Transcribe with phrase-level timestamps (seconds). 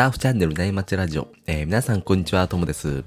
[0.00, 3.04] サーフチャンネル内町ラジオ、えー、皆さんこんにちは、ともです。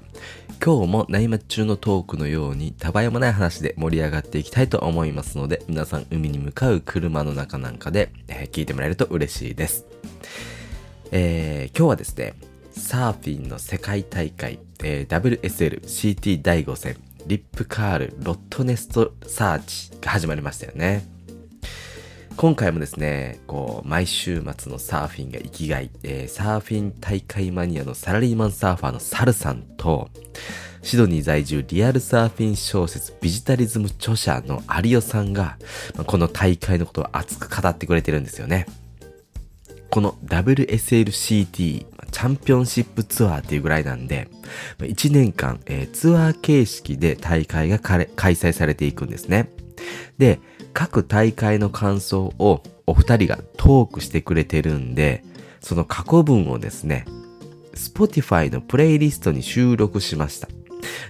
[0.64, 9.86] 今日も内町中のトークのように、たばやもない話で盛り上がっていきたいと思いますので、皆さん海に向かう車の中なんかで、えー、聞いてもらえると嬉しいです。
[11.10, 12.34] えー、今日はですね、
[12.70, 21.13] サーフィンの世界大会、えー、WSLCT 第5戦、リップカールロットネストサーチが始まりましたよね。
[22.36, 30.10] 今回もですね、こう、毎週末のサーフィンが生きがい、えー、サーフィン大会マニアのサラリーマンサーファーのサルさんと、
[30.82, 35.58] シドニー在住リアルサーフィン小説ビジタリズム著者の有オさんが、
[36.06, 38.66] この大会のことを熱く語ってくれてるんですよね。
[39.90, 44.28] この WSLCT チャンピオンシップツアーっていうぐらいなんで、
[44.78, 49.50] 1年間、えー、ツアー形式で大会が開催されていくんですね。
[50.18, 50.40] で、
[50.74, 55.24] 各大会の感想をお二人がトークしてくれてるんで、
[55.60, 57.06] その過去文をですね、
[57.74, 60.48] Spotify のプレイリストに収録しました。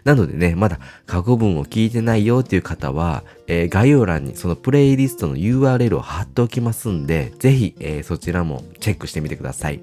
[0.05, 9.81] なのでね、まだ過去文を聞いてないよっていう方は、えー、概要欄にそのプレイリストの URL を貼っておきますんで、ぜひ、えー、そちらもチェックしてみてください。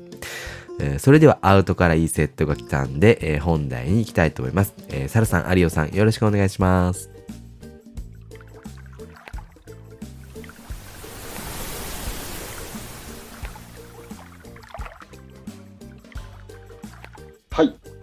[0.80, 4.74] えー、それではアウトからいいセットが来たんで、え本題に行きたいと思います。
[4.90, 7.11] えサルさん、有オさん、よろしくお願いします。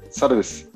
[0.09, 0.71] はい、サルです、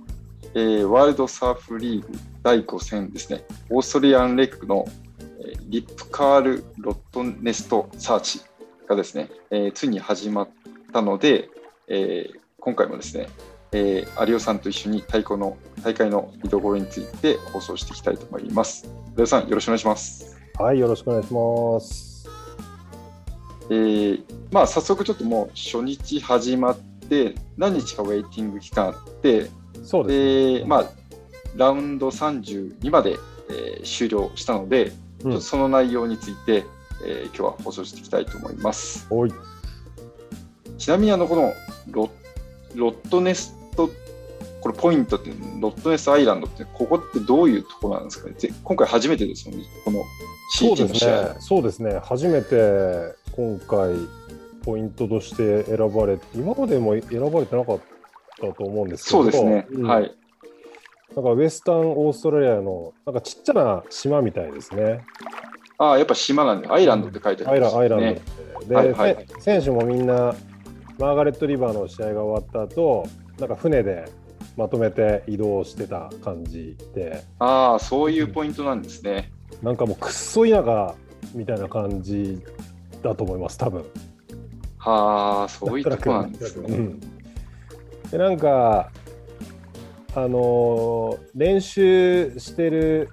[0.54, 0.86] えー。
[0.86, 2.08] ワールドサーフリーグ
[2.42, 4.84] 第5戦ですね、オーストリアンレッグの、
[5.20, 8.40] えー、リップカール・ロットネスト・サーチ
[8.86, 10.48] がですね、えー、ついに始まっ
[10.92, 11.48] たので、
[11.88, 13.28] えー、今回もですね、
[13.72, 18.86] えー、有オさんと一緒に太鼓の大会の見どころについて放送していきたいと思います。
[19.16, 20.36] 有オさん、よろしくお願いします。
[20.58, 22.28] はい、よろしくお願いします。
[23.70, 26.91] えー、まあ、早速ちょっともう初日始まって、
[27.56, 29.50] 何日かウェイティング期間あって、
[29.82, 30.90] そうですね、まあ、
[31.56, 33.18] ラウンド32まで、
[33.50, 34.92] えー、終了したので、
[35.24, 36.64] うん、その内容について、
[37.04, 39.08] えー、今日は放送していきたいと思います。
[40.78, 41.52] ちなみにあのこの
[41.90, 42.10] ロ
[42.74, 43.90] ロットネスト
[44.60, 45.30] これポイントって
[45.60, 48.34] ロットネスアイランドってここってどういうところなんですかね？
[48.64, 50.02] 今回初めてですよねこの
[50.56, 51.40] CT の試合。
[51.40, 52.00] そうですね。
[52.02, 53.90] 初めて今回
[54.62, 57.80] ポイントとして選ばれて、今までも選ばれてなかっ
[58.40, 60.14] たと思うんですけど、そうですね、うん、はい。
[61.14, 65.04] なんかウェスタンオーストラリアのなんかちっちゃな島みたいですね。
[65.78, 67.80] ああ、やっぱ島なんで、アイランドって書いてあるんですね。
[67.80, 70.34] アイランドで、はいはいはい、選手もみんな
[70.98, 73.06] マーガレットリバーの試合が終わった後
[73.38, 74.04] なんか船で
[74.56, 77.24] まとめて移動してた感じで。
[77.38, 79.32] ああ、そういうポイントなんですね。
[79.62, 80.94] なんかもうくっそ田舎
[81.34, 82.40] みたいな感じ
[83.02, 83.84] だと思います、多分
[84.82, 86.76] はあ、そういうとこなんですね。
[86.76, 87.00] うん、
[88.10, 88.90] でなんか、
[90.14, 93.08] あのー、練習してる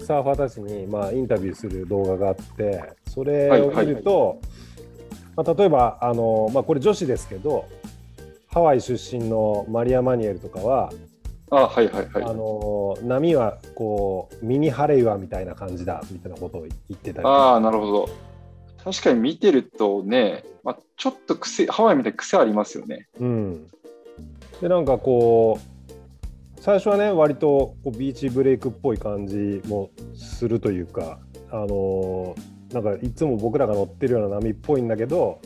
[0.00, 4.40] サーファーたちに、まあ、インタビューする動画があって、それを見ると、
[5.36, 7.66] まあ、例えば、あのー、まあ、これ女子ですけど、
[8.48, 10.92] ハワイ出身のマリア・マニエルとかは、
[11.50, 12.24] あはいはいはい。
[12.24, 18.08] あのー、波はこうミニハレイワみたいな感じだみたいなことを言ってたりああなるほど
[18.90, 23.06] 確かに見てるとね、まあ、ちょっと癖、ハワイみたいな癖ありますよね。
[23.20, 23.66] うん。
[24.62, 25.60] で、なんかこ
[26.56, 35.38] う、最初はね、割とこうビーチブレイクっぽい感じもするというか、あのー、なんかいつも僕らが乗ってるような波っぽいんだけど、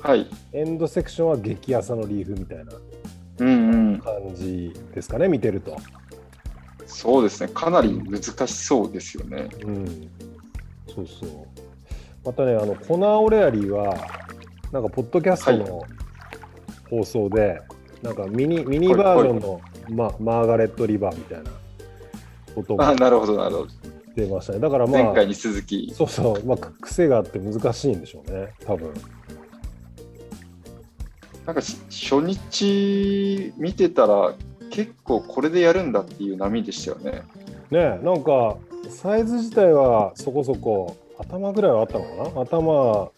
[0.00, 2.72] はい、エンドセクションは激朝のリーフみたいな
[4.02, 5.76] 感じですかね、うんうん、見てると。
[6.86, 9.48] そうですね、かなり難しそうですよね。
[9.62, 10.10] うん、
[10.92, 11.53] そうそう。
[12.24, 13.94] またね、あのコナー・オレアリーは、
[14.72, 15.82] なんか、ポッドキャストの
[16.90, 17.62] 放送で、はい、
[18.02, 21.50] なんかミニ、ミニバージョンの、ま、マーガレット・リバーみたいな
[22.54, 23.68] ことがなるほど、なるほど。
[24.16, 24.60] 出ましたね。
[24.60, 25.92] だからまあ、前回に続き。
[25.94, 28.92] そうそう、まあ、癖があって難しいんでしょうね、多分
[31.46, 31.60] なんか
[31.90, 34.34] 初日見てたら、
[34.70, 37.22] 結構これでやるんだっていう波でしたよね。
[37.70, 38.56] ねなんか
[38.88, 42.40] サイズ自体はそこそこ頭ぐらいはあったのかな？
[42.42, 43.10] 頭は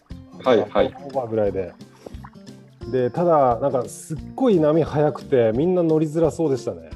[0.53, 0.95] いはい。
[1.03, 1.73] オーバーぐらいで。
[2.91, 6.89] でただなんかすっごい波速くてみんな乗りづらそうでしたね。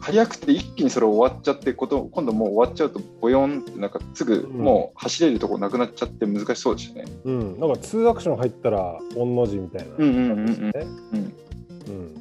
[0.00, 7.04] 速くて一気にそれ終わっちゃってこと今度もう終わっちゃうとボヨンってなんかすぐもう走れるとこなくなっちゃって難しそうでしたね。
[7.24, 7.60] うん。
[7.60, 9.94] なんか2アクション入ったら御の字みたいな。
[9.98, 10.44] うんうんうんうん。
[10.46, 12.14] うん。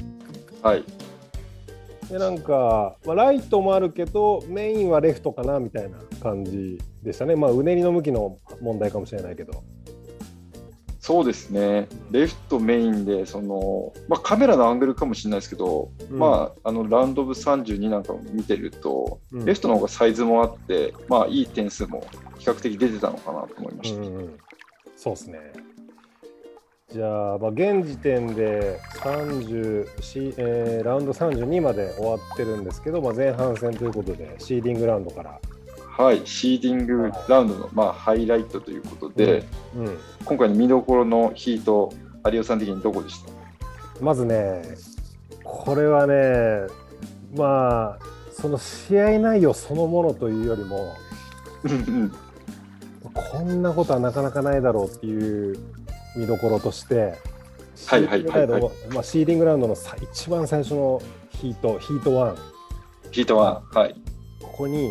[0.62, 0.84] はい
[2.10, 7.36] でなんか、まあ、ライトもあるけどメインはレフトかなみたいな感じでしたね。
[7.36, 9.64] まあうねりの向きの問題かもしれないけど。
[11.00, 16.20] そうですね、レフトメインで、そのまあ、カメラのアングルかもしれないですけど、うん。
[16.20, 19.46] まあ、あのラウンドオブ32なんかを見てると、うん。
[19.46, 22.06] レフトの方がサイズもあって、まあ、いい点数も
[22.38, 24.02] 比較的出てたのかなと思いました。
[24.02, 24.38] うんうん、
[24.96, 25.40] そうですね。
[26.92, 35.40] じゃあ、まあ、現時点で30、しえーラウンド32まで終わってるんですけど、まあ、前半戦ということで、シーディングラウンドから。
[36.04, 39.44] はい、シーディングラウンドの、まあ、ハイライトということで、
[39.76, 41.94] うん、今回の見どころのヒート、
[42.26, 43.32] 有吉さん的にどこでした？
[44.02, 44.64] まずね、
[45.44, 46.68] これはね、
[47.36, 50.96] まあ、その試合内容そのものというよりも、
[51.66, 52.12] うん。
[53.14, 55.60] こんなことはなかなかないだろうっていう
[56.16, 57.16] 見どころとして、
[57.86, 62.36] はいはいはいはいシーディングラウンドのまあ、シーディングラウンドのさ一番最初のヒート、ヒート1、
[63.12, 63.96] ヒートは、はい、
[64.42, 64.90] ここに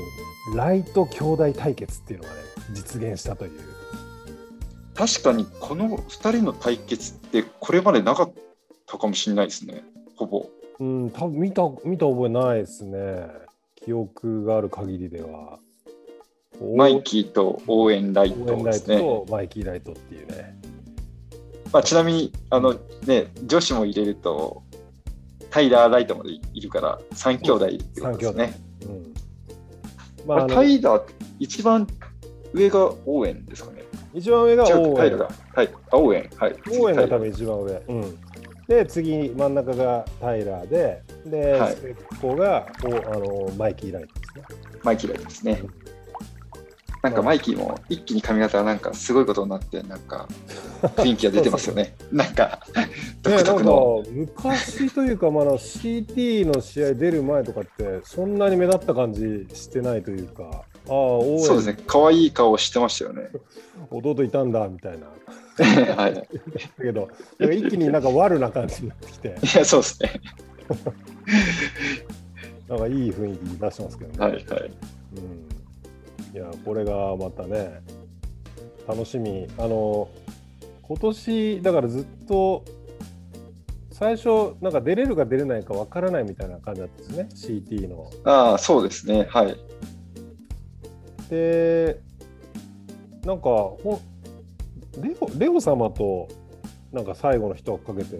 [0.54, 2.40] ライト兄弟対決っていうのがね、
[2.72, 3.60] 実現したという。
[4.94, 8.32] 確かにこの2人の対決って、これまでなかっ
[8.86, 9.84] たかもしれないですね、
[10.16, 10.46] ほぼ。
[10.80, 13.28] うん、多分見た見た覚えないですね。
[13.76, 15.58] 記憶がある限りでは。
[16.76, 18.98] マイキーとオーエン・ライトトですね。
[18.98, 20.57] とマイキーライトっていうね。
[21.72, 22.74] まあ、ちなみにあの、
[23.06, 24.62] ね、女子も入れると、
[25.50, 28.60] タイラー・ライトまでいるから、3兄弟ってことですね。
[28.82, 29.14] うん。
[30.26, 31.02] まあ、あタのイラー、
[31.38, 31.86] 一番
[32.52, 33.84] 上がオーエンですかね。
[34.14, 34.96] 一番上がオーエン。
[34.96, 35.28] タイラーが。
[35.54, 36.30] はい、あオーエン。
[36.36, 36.52] はい。
[36.52, 37.82] オーエンが多分一番上。
[37.88, 38.18] うん。
[38.68, 44.44] で、次、真ん中がタイラーで、で、はい末っ子がおあのマイキーライトですね。
[44.82, 45.62] マイキーライトですね。
[47.08, 50.28] なんかマイキーも一気に髪型がなんかすごいことになって、なんか
[50.82, 51.96] 雰囲気が出てますよね。
[52.12, 52.60] なんか
[53.22, 54.04] 独特の。
[54.10, 63.30] 昔というか、まだ CT の試合出る前とかって、そんなに目立った感じしてないというか、ああ、そうですね、可愛い顔してましたよね。
[63.90, 65.06] 弟いたんだみたいな。
[65.96, 66.14] はい。
[66.14, 66.22] だ
[66.80, 67.08] けど、
[67.40, 70.20] 一気になんか悪な感じになってきて、いや、そうですね。
[72.68, 74.18] なんかいい雰囲気出してますけどね。
[74.18, 74.70] はいはい。
[75.16, 75.47] うん、
[76.32, 77.80] いや、これがまたね、
[78.86, 79.46] 楽しみ。
[79.58, 80.08] あの、
[80.82, 82.64] 今年、だからずっと、
[83.90, 88.10] 最初、なんか出れるか出れないかわからないみたいな感じだったんですね、CT の。
[88.24, 89.26] ああ、そうですね。
[89.28, 89.56] はい。
[91.28, 92.00] で、
[93.24, 94.00] なんかほ
[94.96, 96.28] んレオ、レオ様と、
[96.92, 98.16] なんか最後の一枠かけて、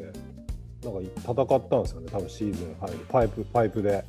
[0.83, 1.01] なんか
[1.47, 4.05] 戦ったんですよね、多分シーズン入る、パイプ、パイプで。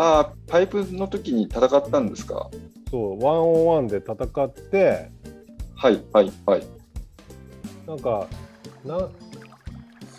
[0.00, 2.48] ああ、パイプの時に戦ったんですか？
[2.88, 5.10] そう、ワンオンワンで戦って、
[5.74, 6.62] はいはいはい。
[7.84, 8.28] なんか、
[8.84, 9.08] な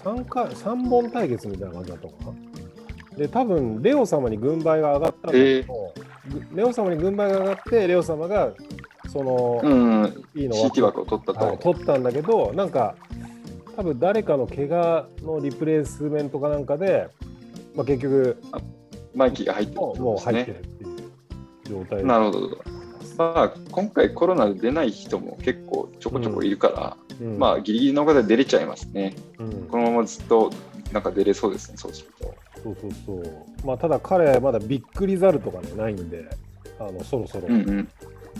[0.03, 3.17] 3回、三本対決みたいな感じだったのかな？
[3.17, 5.93] で、多分レオ様に軍配が上がったんだけど、
[6.51, 8.51] ぐレオ様に軍配が上がって、レオ様が、
[9.07, 11.45] その、うん、いいの CT 枠を取ったと。
[11.45, 12.95] はい、取ったんだけど、なんか、
[13.77, 17.07] 多分誰かの怪我のリプレイスメントかなんかで、
[17.75, 18.41] まあ、結局、
[19.19, 20.57] マイキーが入ってるもうもう入ってね。
[20.57, 20.99] るっていう
[21.69, 22.57] 状態でなるほど。
[23.17, 29.13] まあ、今回コロナで出ない人も結構ちょこちょこいるから、うんまあ、ギリギリの方で出れちゃいますね。
[29.37, 30.49] うんこのままずっと
[30.93, 32.33] なんか出れそうですね、そうすると。
[32.63, 33.45] そうそうそう。
[33.65, 36.25] まあ、ただ彼、まだビッグリザルトが、ね、ないんで、
[36.79, 37.89] あのそろそろうんうん。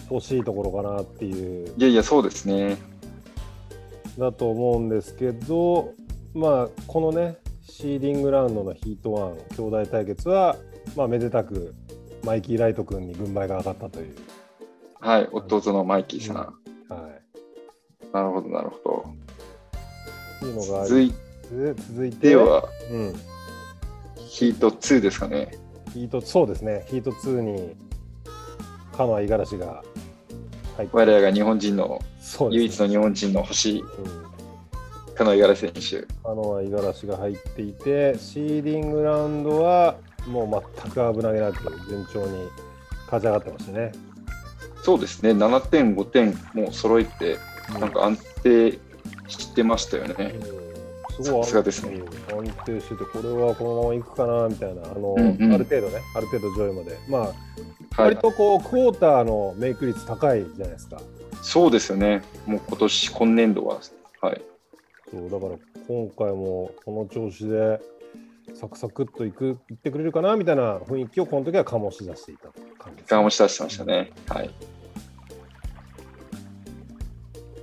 [0.10, 2.78] 欲しいところかなっていう、いやいや、そうですね。
[4.18, 5.94] だと思うんですけど、
[6.34, 10.56] まあ、このね、シーディングラウンドのヒート1、兄弟対決は、
[10.96, 11.74] まあ、めでたく、
[12.24, 14.16] マイキー・ライト君に軍配が上がったという。
[15.00, 16.36] はい、弟のマイキーさん。
[16.36, 17.10] は
[18.14, 19.16] なるほど、なるほい。
[20.38, 21.14] っていうのが続いり
[21.76, 22.30] 続いて。
[22.30, 23.14] ては、うん、
[24.18, 25.52] ヒート2ですかね。
[25.94, 27.76] ヒート、そうですね、ヒート2に、
[28.96, 29.84] カノア・五十嵐が
[30.78, 32.00] 入って、我らが日本人の、ね。
[32.52, 33.86] 唯一の日本人の星、うん。
[35.16, 36.08] カノ五十嵐選手。
[36.24, 42.48] カノア・五十嵐が入っていて、シーディングラウンドはもう全く危なげなく順調に
[43.06, 43.92] 勝ち上がってましたね。
[44.84, 47.38] そうですね、7点、5点もう揃えて、
[47.80, 48.80] なんか安定
[49.28, 50.36] してましたよね。
[51.18, 51.24] うん。
[51.24, 51.44] すごい。
[51.44, 52.02] さすがですね。
[52.32, 52.48] うん。
[52.48, 55.54] 安定してて、これはこのままいくかなみたいな、あのうんうん。
[55.54, 56.98] ある程度ね、ある程度上位まで。
[57.10, 57.34] まあ、はい。
[57.98, 61.02] 割、とこう、クォーターのメイク率高いじゃないですか。
[61.42, 63.80] そうですよね、もう今年、今年度は、
[64.22, 64.42] はい、
[65.10, 65.56] そうだから
[65.88, 67.80] 今回もこの調子で
[68.56, 74.12] サクサクっといくいってくれるかなみたいな雰囲気をこの時は醸し出していた感じです、我慢し出してましたね。
[74.28, 74.50] はい。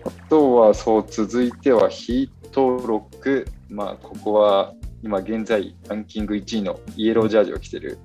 [0.04, 3.46] あとは、そう、続いてはヒート6。
[3.68, 7.98] まあ、ここは今現在ランキング1位のイエロージャージを着てる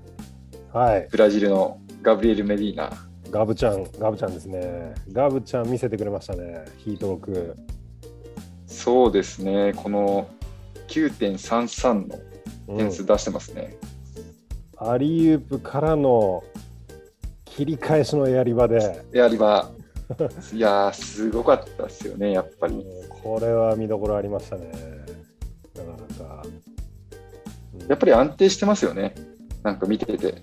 [0.74, 2.92] はい、ブラジルのガブリエル・メディーナ。
[3.30, 4.94] ガブちゃん、ガブちゃんですね。
[5.12, 7.56] ガブちゃん見せてくれましたね、ヒート6。
[8.66, 10.30] そうですね、この
[10.88, 12.31] 9.33のうん
[12.78, 13.78] 点数出してますね。
[14.78, 16.44] アリウープからの
[17.46, 19.72] 切り返しのやり場で、やりは、
[20.54, 22.84] いやー、すごかったですよね、やっぱり。
[23.10, 24.72] これは見どころありましたね。
[25.76, 26.44] なかなか。
[26.46, 26.62] うん
[27.88, 29.16] やっぱり安定してますよね、
[29.64, 30.36] なんか見てて。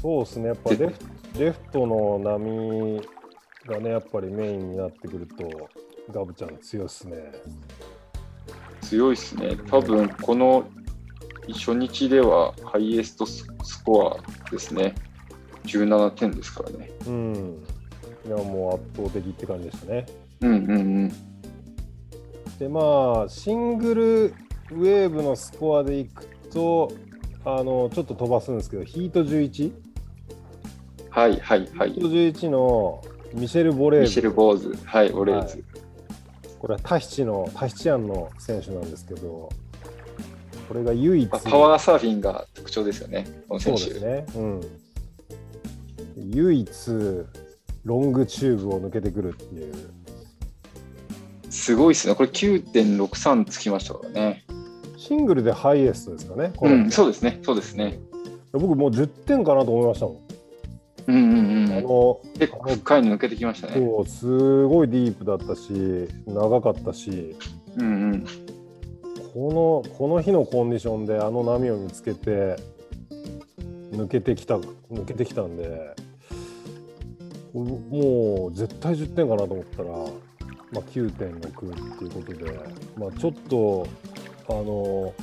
[0.00, 0.94] そうですね、やっぱレフ
[1.38, 3.00] レフトの波
[3.66, 5.68] がね、やっぱりメインになってくると、
[6.12, 7.32] ガブちゃん強いっすね。
[8.82, 9.56] 強いですね。
[9.70, 10.64] 多分この
[11.48, 14.94] 初日ではハイエストススコアですね。
[15.64, 16.90] 17点ですからね。
[17.06, 17.64] うん。
[18.26, 20.06] いや、もう圧倒的って感じでしたね。
[20.40, 21.12] うんうんうん。
[22.58, 26.92] で、まあ、シングルウェーブのスコアでいくと、
[27.44, 29.72] あの、ちょっと飛ばすんですけど、ヒート11、
[31.10, 32.02] はいはいはいヒー。
[32.02, 33.02] ト11の
[33.34, 34.06] ミシェル・ボレーブ。
[34.06, 35.64] ミシェル・ボーズ、はい、オレーズ。
[36.58, 39.48] これはタヒチの、タヒチアンの選手なんですけど、
[40.68, 43.90] これが唯一、まあパワーサーフィンが特徴ですよね、このそ選手。
[43.90, 44.26] うですね。
[44.36, 44.60] うん。
[46.30, 46.70] 唯一、
[47.84, 49.74] ロングチューブを抜けてくるっていう。
[51.50, 52.14] すごいですね。
[52.14, 54.44] これ9.63つきましたからね。
[54.96, 56.52] シングルでハイエストですかね。
[56.56, 57.98] これうん、そうですね、そうですね。
[58.52, 60.18] 僕もう10点かなと思いましたもん。
[61.08, 61.72] うんうんうん。
[61.72, 63.74] あの、結構深いの抜けてきましたね。
[64.06, 67.36] すごいディープだったし、長かったし、
[67.76, 68.26] うんうん。
[69.32, 72.56] このこの日のコンディションであの波を見つけて
[73.92, 75.94] 抜けてきた抜けてきたんで
[77.54, 79.94] もう絶対10点かなと思ったら、ま
[80.76, 82.58] あ、9.6っていうことで、
[82.96, 83.86] まあ、ちょっと
[84.48, 85.14] あの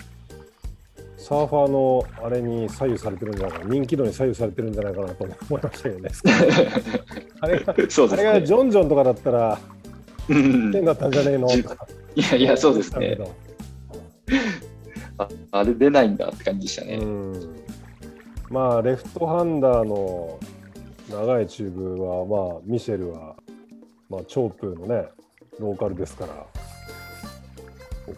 [1.17, 6.09] サーファーのあれに左右されてるんじゃないかな人気度に左右されてるんじゃないかなと思いましたけどね。
[7.41, 8.59] あれがそうですあれがジね。
[8.59, 9.59] ョンジョンとかだったら
[10.29, 10.71] うん。
[10.71, 11.47] 点だったんじゃねえの？
[11.47, 11.87] じとか。
[12.15, 13.17] いやいや、そうですね
[15.17, 16.95] ああれ出ないんだって感じでしたね。
[16.95, 17.55] うん
[18.49, 20.39] まあレフトハンダーの
[21.09, 23.35] 長いチューブはまあミシェルは、
[24.09, 25.07] まあ、チョープーのね
[25.59, 26.45] ローカルですから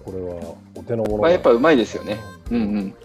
[0.05, 2.17] これはお手の物まあ、やっぱうまいですよね。
[2.49, 2.95] うんうん。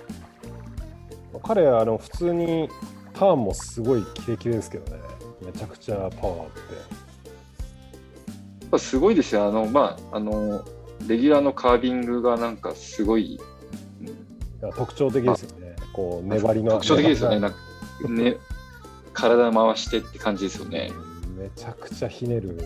[1.43, 2.69] 彼はあの普通に
[3.13, 5.03] ターンもすごいキレキレですけどね
[5.45, 6.75] めちゃくちゃパワーあって
[8.67, 9.47] やっぱすごいですよ。
[9.47, 10.65] あの、まあ、あの、
[11.07, 13.39] レギュラーのカービングがなんかすごい、
[14.77, 17.37] 特徴的ですよねこう粘りの特徴的ですよね。
[17.37, 18.37] 粘なんかね
[19.13, 20.91] 体回してって感じですよね。
[21.37, 22.59] りめちゃくちゃひねる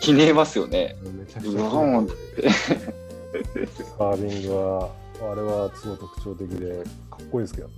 [0.00, 0.96] ひねますよね。
[1.02, 3.68] めちゃくちゃひうわーんっねてる。
[3.98, 4.90] カービングは
[5.32, 7.74] あれはすごい特徴的でかっこいいですけどね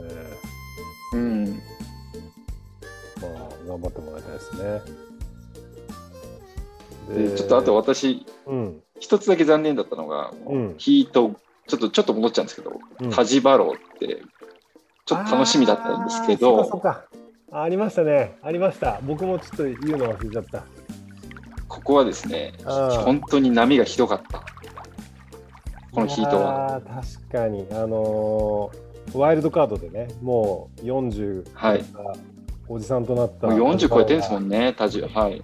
[1.13, 1.45] うん。
[1.47, 4.81] まあ頑張ってもらいたいですね
[7.31, 10.75] でちょっとあと私、うん一つだけ残念だったのが、うん。
[10.79, 11.35] ヒート、
[11.67, 13.11] ちょっとちょっと戻っちゃうんですけど、うん。
[13.11, 14.23] タジバローって、
[15.07, 17.05] ちょっと楽しみだったんですけど、か
[17.53, 18.37] あありましたね。
[18.43, 19.01] ありました。
[19.03, 20.65] 僕もちょっと言うの忘れちゃった。
[21.69, 24.45] ここはですね、本当に波がひどかった。
[25.93, 26.77] このヒートは。
[26.77, 27.67] あ確かに。
[27.71, 31.85] あのーワイルドカードでねもう40はい。
[32.67, 33.49] おじさんとなった。
[33.49, 35.03] もう40超えてるんですもんね、タジ。
[35.03, 35.43] はい。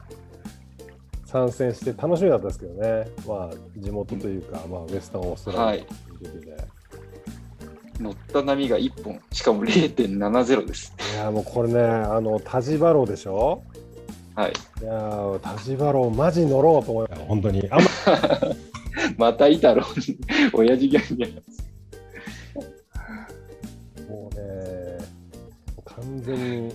[1.30, 3.08] 参戦して楽しみだったんですけどね。
[3.26, 5.94] まあ地元というか、まあ、ウエスタンオーストラリアと
[6.25, 6.64] いうことで、
[8.00, 10.92] 乗った波が1本、しかも0.70です。
[11.14, 13.62] いやもうこれねあのタジバローでしょ？
[14.34, 14.52] はい。
[14.82, 17.68] いやータジバローマジ乗ろうと思いました本当に。
[17.70, 17.87] あんま
[19.16, 19.84] またいたろ、
[20.52, 21.28] 親父ギャグや。
[24.08, 24.99] もうね
[25.84, 26.75] 完全に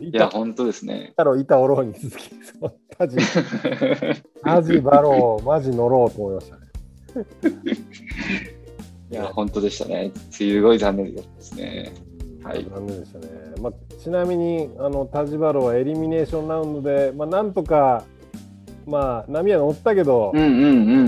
[0.00, 1.12] いいや、た本当ですね。
[1.24, 2.30] ろいたおろうに続き
[3.08, 3.16] ジ
[4.42, 6.64] タジバローマジ乗ろうと思いましたね
[9.10, 10.12] いや、本当でしたね。
[10.30, 11.92] すごい残念ですね。
[12.42, 13.26] はい残念でしたね。
[13.60, 18.04] まあ、ちなみにあのタジバロはエリミネーションラウンドで、まあ、なんとか、
[18.86, 20.54] まあ、波は乗ったけど、うんうん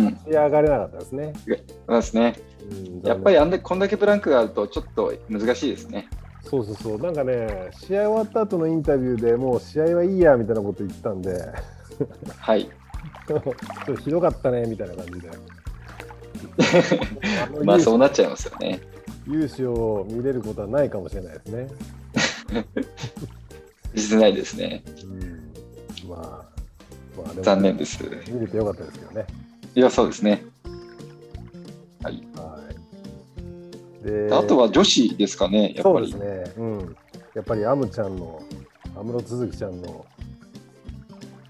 [0.06, 0.18] うん。
[0.24, 1.32] 仕上がれなかったですね。
[1.46, 2.36] そうですね。
[2.38, 6.08] うんやっぱり残あんだこんだけブランクがあると、ちょっと難しいですね。
[6.50, 11.52] 念そうそうそう、なんかね、試合終わった後のインタビューでもう試合はいいやみたいなこと言ってたんで、
[12.38, 12.68] はい。
[13.26, 13.42] ちょっ
[13.86, 15.30] とひどかったねみたいな感じで。
[17.64, 18.80] まあ、そうなっちゃいますよね。
[19.26, 21.68] 勇姿を見れることはないかもしれないですね。
[23.94, 24.84] 実ないですね。
[25.04, 25.06] う
[26.06, 27.98] ん、まあ、まあ、残念です。
[28.30, 29.26] 見れてよかったですけどね。
[29.74, 30.44] いや、そうですね。
[32.02, 32.22] はい。
[32.36, 32.65] はい。
[34.06, 36.10] であとは女子ですかね、やっぱり。
[36.10, 36.96] そうですね、うん。
[37.34, 38.40] やっぱりアムちゃんの、
[38.96, 40.06] 安室都築ちゃんの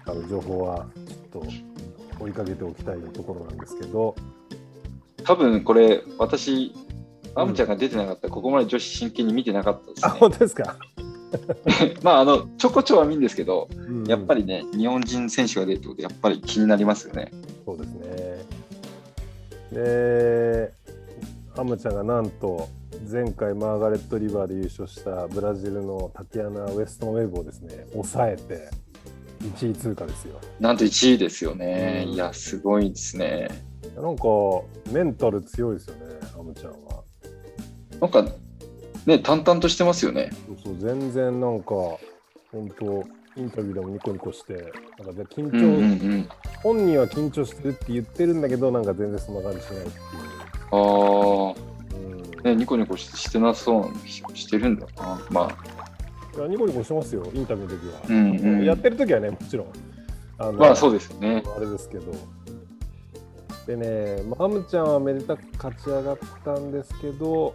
[0.05, 0.87] あの情報は
[1.31, 4.15] ちょっと追いかけておきたいところなんですけど、
[5.23, 6.73] 多分これ、私、
[7.35, 10.19] アムちゃんが出てなかったら、ここまで女子真剣に見てなかったですあ、ね。
[10.19, 10.77] 本当ですか、
[12.01, 17.31] まあ、あの、ちょこちょは見るんですけど、うんやっぱりね、日本人選手が出るってことで、やっぱり気になりますよね。
[17.65, 18.45] そうですね。
[19.73, 20.73] で、
[21.57, 22.69] アムちゃんがなんと、
[23.11, 28.69] 前回マーガレット・リバーで優勝したブラジルのタティアナ・ウエストンウェブをですね、抑えて、
[29.41, 30.39] 1位通過ですよ。
[30.59, 32.03] なんと1位ですよね。
[32.07, 33.49] うんいや、すごいですね。
[33.95, 34.23] なんか、
[34.91, 36.01] メンタル強いですよね、
[36.39, 37.03] アムちゃんは。
[38.01, 38.25] なんか、
[39.07, 40.29] ね、淡々としてますよね。
[40.47, 41.73] そうそう全然なんか、
[42.51, 43.03] 本当
[43.35, 44.53] インタビューでもニコニコして、
[44.99, 46.29] なんか緊張、うんうんうん。
[46.61, 49.91] 本人は緊張してるって言ってるんだけど、なんか全然そんな感じしないって
[50.71, 50.85] ああ、いう。
[50.85, 51.16] うん
[52.47, 55.21] ね、ニコニコししてなそうししてるんだな。
[55.29, 58.01] まあ、いやニコニコしてますよ、インタビューの時は。
[58.09, 59.67] うんうんやってる時はね、もちろん。
[60.39, 61.43] あのまあそうですよね。
[61.55, 62.11] あれですけど。
[63.65, 67.53] でね、まあアムちゃんはめでたく勝ち上がったんですけど、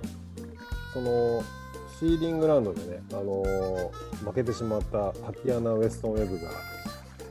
[0.92, 1.42] その
[1.98, 6.50] シーリングラウンドでね、あのー負けてしまったタティアナ・ウエストンウェブが、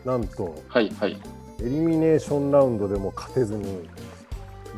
[0.06, 1.18] なんとはいはい。
[1.62, 3.88] エリミネーションラウンドでも勝てずに、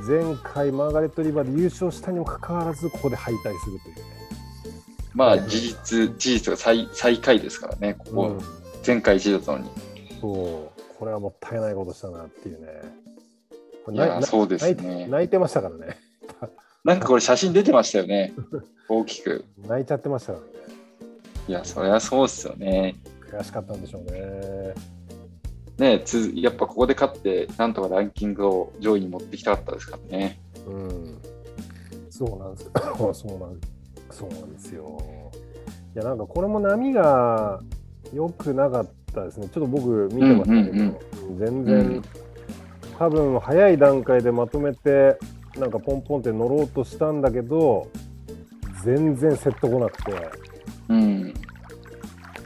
[0.08, 4.02] 前回マーガレット・リバーで優勝したにもかかわらず、ここで敗退するというね。
[5.14, 9.70] まあ事実、事実が最最下位ですからね、ここ、うん前回1位だったのに。
[10.20, 12.68] そう、これはもったいないことしたなっていうね。
[13.92, 15.98] いやそうですね泣いてましたからね。
[16.84, 18.34] なんかこれ写真出てましたよね、
[18.90, 19.46] 大きく。
[19.68, 20.52] 泣いちゃってましたからね。
[21.48, 22.96] いや、そりゃそうですよね。
[23.22, 24.74] 悔しかったんでしょうね。
[25.78, 30.40] ねつやっぱここで勝って、なんとかランキングを上位に持ってきたかったですからね。
[30.68, 31.18] うん。
[32.10, 32.74] そうなんですよ。
[33.14, 33.60] そうなん
[34.12, 35.00] そうなんですよ。
[35.96, 37.60] いや、なんかこれも波が
[38.14, 39.48] 良くなかったですね。
[39.48, 41.00] ちょっと僕見てましたけど、
[41.38, 42.02] 全然、うん
[42.98, 45.18] 多分早い段階でまとめて、
[45.58, 47.90] なんかポンポンって乗ろうとしたんだけど、
[48.84, 50.14] 全然セット来なくて。
[50.90, 51.34] うん。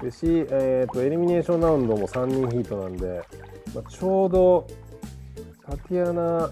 [0.02, 3.22] でし、えーと、エリミネーションラウンドも3人ヒートなんで、
[3.74, 4.68] まあ、ちょうど
[5.66, 6.52] タティアナ・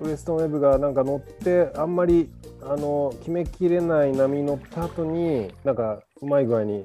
[0.00, 2.30] ウエストンウェブがなんか乗って、あんまり
[2.62, 6.84] あの決めきれない波に乗った後に、なんかうまい具合に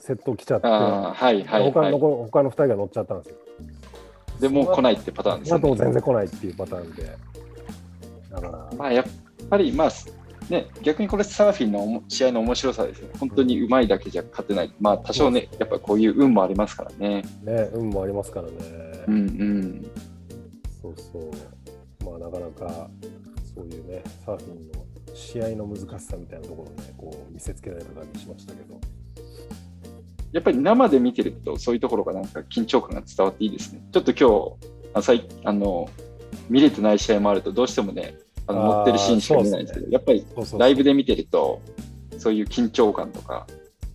[0.00, 1.92] セット来ちゃって、ああ、はいはい他のはい。
[1.92, 3.36] 他の2人が乗っちゃったんですよ。
[4.40, 5.84] でもう来ないってパターンですその後もよね。
[5.84, 7.16] 全然来ないっていうパターンで。
[8.30, 9.04] だから、まあやっ
[9.48, 9.90] ぱり、まあ、
[10.50, 13.08] ね、逆にこれサーフィンの試合の面白さですね。
[13.18, 14.74] 本当にうまいだけじゃ勝てない。
[14.80, 17.22] まあ多少ね、やっぱこういう運もありますからね。
[17.42, 18.54] ね、運もありますからね。
[19.06, 19.90] うんうん。
[20.80, 21.30] そうそう。
[22.04, 22.90] まあなかなか
[23.54, 28.80] そういうね、サーフィンの試合の難しさみたいなところをね、こう見せつけられた感じしましたけど。
[30.32, 33.82] やっぱり生で見てると、そういうところがなんか緊張感が伝わっていいですね。
[33.92, 35.88] ちょっと今日、あ最あの
[36.48, 38.14] 見れてない試合もあると、どうしてもね、
[38.46, 40.26] あの乗ってるシーンしか見ないんですけど、そうやっぱり
[40.58, 41.60] ライブで見てると、
[42.18, 43.46] そういう緊張感とか、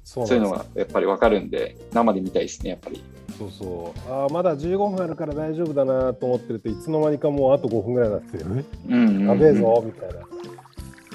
[0.04, 3.04] そういうのがやっぱり分かるんで、生で見たいですね、やっぱり。
[3.38, 4.12] そうそう。
[4.12, 10.28] ああ、まだ15分あるから大丈夫だなと思ってるといつの間にかもうあと5分ぐらいになってて、えうんうんうんやべえぞみたいな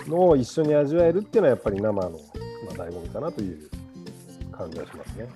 [0.06, 3.70] のを一緒に味わえるっていうのはやっぱり生の、まあ、醍醐味かなという
[4.52, 5.28] 感じがしますね。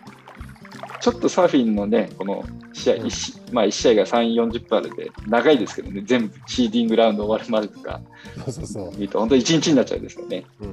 [1.00, 8.00] ちょっとサーフィンのね、この試合、うん一試まあ、1試合が3、40分あるんで、長いですけどね、全部シーディングラウンド終わるまでとか
[8.36, 8.90] そうそうそう。
[8.96, 10.44] 見ると、本当1日になっちゃうんですよね。
[10.60, 10.68] うん、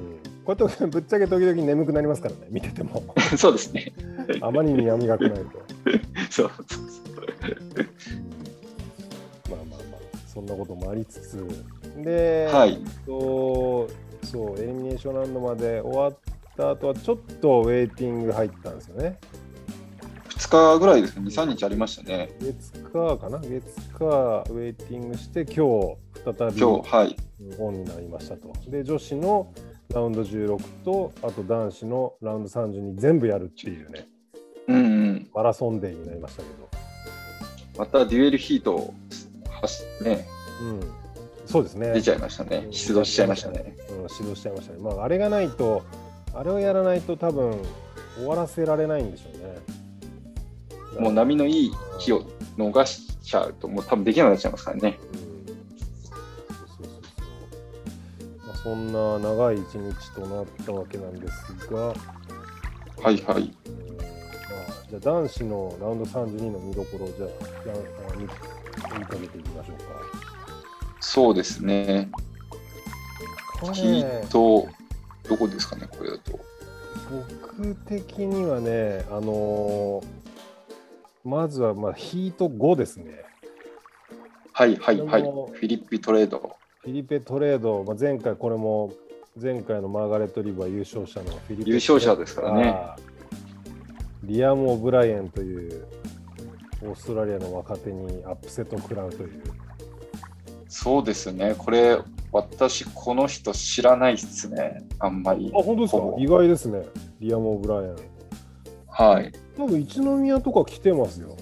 [0.45, 3.03] こうやってぶっちゃけ時々眠くなりますからね、見てても。
[3.37, 3.93] そうですね。
[4.41, 5.41] あまりに闇が来ないと。
[6.29, 6.83] そうそう
[9.49, 11.45] まあまあまあ、そんなこともありつつ、
[12.03, 12.79] で、はい。
[13.05, 13.87] と
[14.23, 16.17] そう、エリミネーションラウンドまで終わっ
[16.57, 19.17] た後は、ちょっとウェイティング入ったんですよね。
[20.43, 22.29] 2日ぐらいですか、2、3日ありましたね。
[22.41, 23.39] 月火かな？
[23.39, 23.63] 月
[23.97, 25.97] 火ウェイティングして、今日
[26.37, 27.15] 再び今日、はい。
[27.59, 28.51] オンになりましたと。
[28.67, 29.53] で、女子の
[29.93, 34.07] ラウンド16と、あと男子のラウンド32全部やるっていうね、
[34.67, 35.29] うんうん。
[35.33, 36.69] マラソンデーになりましたけど。
[37.77, 38.93] またデュエルヒートを
[39.61, 40.27] 走ね、
[40.61, 40.79] うん、
[41.45, 41.93] そうですね。
[41.93, 42.67] 出ちゃいましたね。
[42.69, 43.75] 出動しちゃいましたね。
[43.89, 44.79] うん、指導しちゃいましたね。
[44.79, 45.83] まあ、あれがないと、
[46.33, 47.57] あれをやらないと多分
[48.17, 49.82] 終わらせられないんでしょうね。
[50.99, 52.23] もう波のいい日を
[52.57, 54.99] 逃しちゃうと、もう多分できなくなっちゃいますからね。
[55.13, 55.33] うん
[56.05, 56.17] そう
[56.67, 58.47] そうそうそう。
[58.47, 63.53] まあ、そんな長い一日となったわけなんですが、はいはい。
[63.65, 64.03] うんま
[64.69, 68.23] あ、じゃあ男子のラウンド32の見どころをじゃあ見
[68.99, 69.83] 見てみていきましょうか。
[70.99, 72.09] そうですね。
[73.59, 74.67] これヒート、
[75.27, 76.39] どこですかね、これだと。
[77.11, 80.22] 僕的にはね、あのー
[81.23, 83.23] まずはまあヒート5ですね。
[84.51, 85.21] はいはいはい。
[85.21, 86.55] フィリッピ・トレード。
[86.79, 88.91] フィリペ・トレード、まあ、前回これも
[89.41, 92.75] 前回のマーガレット・リバー優勝者のフィリペ優勝者ですからね。
[94.23, 95.85] リアム・オブライエンという
[96.83, 99.41] オーストラリアの若手にアップセットを食らうという。
[100.67, 101.55] そうですね。
[101.57, 101.99] これ、
[102.31, 104.85] 私、この人知らないですね。
[104.99, 105.51] あんまり。
[105.55, 106.03] あ、本当ですか？
[106.17, 106.83] 意外ですね。
[107.19, 107.95] リアム・オブライエン。
[108.95, 109.31] はい。
[109.57, 111.35] 多分一宮とか来てますよ。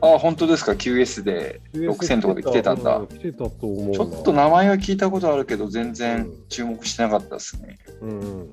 [0.00, 3.06] あ、本当ですか？QS で US 6000とかで来てたんだう。
[3.06, 3.92] 来てたと思うな。
[3.92, 7.78] ちょっと名前は聞いたことあるけど、全う然ん注目してなかったですね。
[8.00, 8.48] うんうん。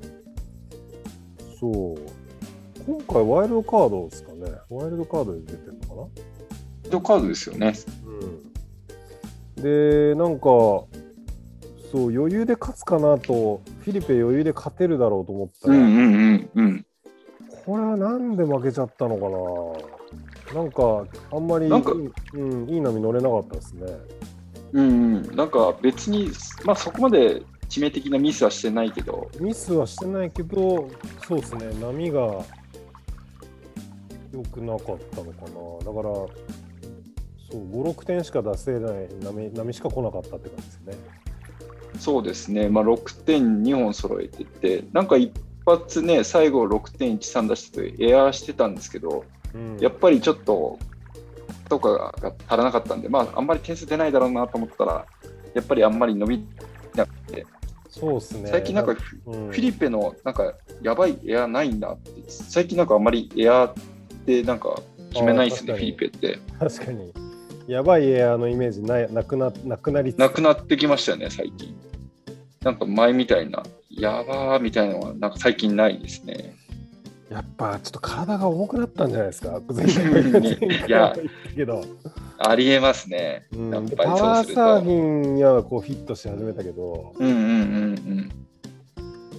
[1.60, 1.98] そう。
[2.86, 4.52] 今回ワイルドカードですかね。
[4.70, 6.90] ワイルドカードで出てるのかな？
[6.90, 7.74] ドカードですよね。
[9.58, 10.88] うん、で、なんか、そ
[11.94, 16.86] う、余裕で勝つかなと、フィリペ余裕で勝てるだろうと思ったら、うんうんうんうん。
[17.66, 20.62] これはなんで負けちゃったのかな。
[20.62, 23.88] なんか、あんまりなんかうん、いい波乗れなかったですね。
[24.74, 25.36] うんうん。
[25.36, 26.30] なんか別に、
[26.66, 30.90] まあそこまで致命的なミスはしてないけど、ミスはしてないけど、
[31.28, 32.44] そうですね、波が
[34.32, 35.86] 良くなかったのかな。
[35.86, 36.14] だから、
[37.50, 40.98] そう、5、6点しか出せない波波しか来なかったって感じですね。
[42.00, 42.70] そうですね。
[42.70, 45.32] まあ6点2本揃えてて、なんか一
[45.66, 50.80] 発ね、最後6点13出しててエアーしてたんですけど、うん、やっぱりちょっと、
[51.70, 55.06] とかが足らなかったんで、まああんまり点数出ないだろうなと思ったら、
[55.54, 56.46] やっぱりあんまり伸び
[56.96, 57.46] なくて、
[57.90, 58.50] そうですね。
[58.50, 63.74] 最近なんかフィリペのなんかやばいエアないんだって、最近なんかあんまりエアっ
[64.26, 66.40] てなんか決めないですね、フィリペって。
[66.60, 67.14] 確かに。
[67.68, 71.76] やばいエアーのイメージないなくななくなりなくなってきましたよね、最近。
[72.62, 73.64] なんか前みたいな、
[73.96, 76.56] やばーみたいなのはなんか最近ないですね。
[77.30, 79.60] やっぱちょっと体が重くなったんじゃないですか？
[80.88, 81.16] いや
[81.56, 81.84] けど、
[82.38, 83.48] ありえますね。
[83.54, 84.92] うんやっぱりでパワーサーフと。
[84.92, 85.02] ィ
[85.32, 88.32] ンにはこうフィットし始めたけど、うんうんうん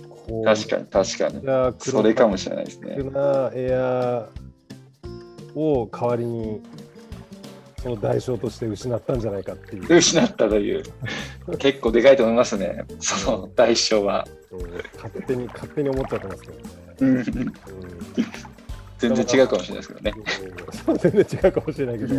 [0.09, 0.45] こうん。
[0.45, 1.43] 確かに確かに。
[1.79, 2.97] それかもしれないですね。
[2.97, 6.61] なエアーを代わりに
[7.81, 10.83] その代償として失ったんじゃないかっていう、失ったという、
[11.59, 14.27] 結構でかいと思いますね、その代償は。
[14.51, 14.61] うん
[14.97, 16.63] 勝手に勝手に思っちゃってますけどね。
[17.01, 17.25] うんうん
[18.99, 20.13] 全然違うかもしれないですけどね。
[20.99, 22.15] 全然違うかもしれないけど、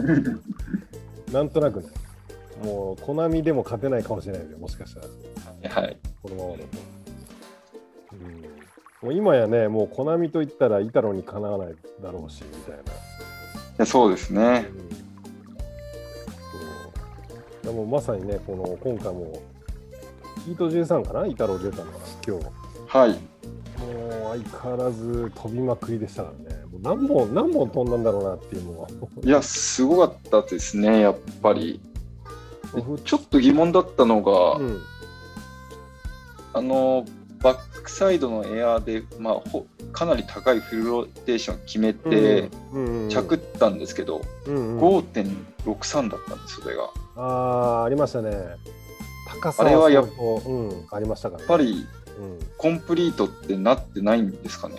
[1.32, 1.88] なんとなくね、
[2.64, 5.02] もう、コナミでも勝てないかもしれないですよ、もしかした
[5.70, 5.98] ら、はい。
[6.22, 6.66] このままだと。
[8.12, 12.84] うん、もう今やね、もうコナミといったら、イタロにかなわないだろうし、みたいな。
[12.84, 12.86] い
[13.78, 14.68] やそうですね。
[15.00, 15.05] うん
[17.66, 19.42] でもまさにね、この今回も、
[20.46, 22.46] ヒート13かな、イタロ出たのは、今日。
[22.88, 23.10] はい。
[23.10, 26.64] もう相変わらず飛びまくりでしたからね。
[26.66, 28.88] もう何本、何本飛んだんだろうなっていうのは。
[29.24, 31.82] いや、すごかったですね、やっぱり。
[32.76, 34.82] でちょっと疑問だったのが、うん
[36.54, 37.06] あの、
[37.42, 42.50] バックサイドのエアーで、まあ、ほかなり高いフルローテーション決めて、
[43.10, 46.90] 着ったんですけど、うんうん5.63だったんです、それが。
[47.16, 48.32] やっああ、ありましたね。
[49.28, 51.48] 高さあれはやっ相当うん、ありましたから、ね。
[51.48, 51.86] ぱり
[52.18, 54.76] うん、コンプリートってなってないんですかね？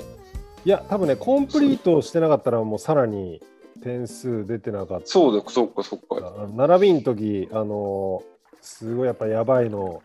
[0.65, 3.43] いや、多分ね、コンプリートしてなかったら、もうさらに
[3.83, 5.07] 点数出てなかった。
[5.07, 6.17] そうだ、そっかそっか。
[6.21, 10.03] あ並びの時、あのーすごいやっぱやばいの、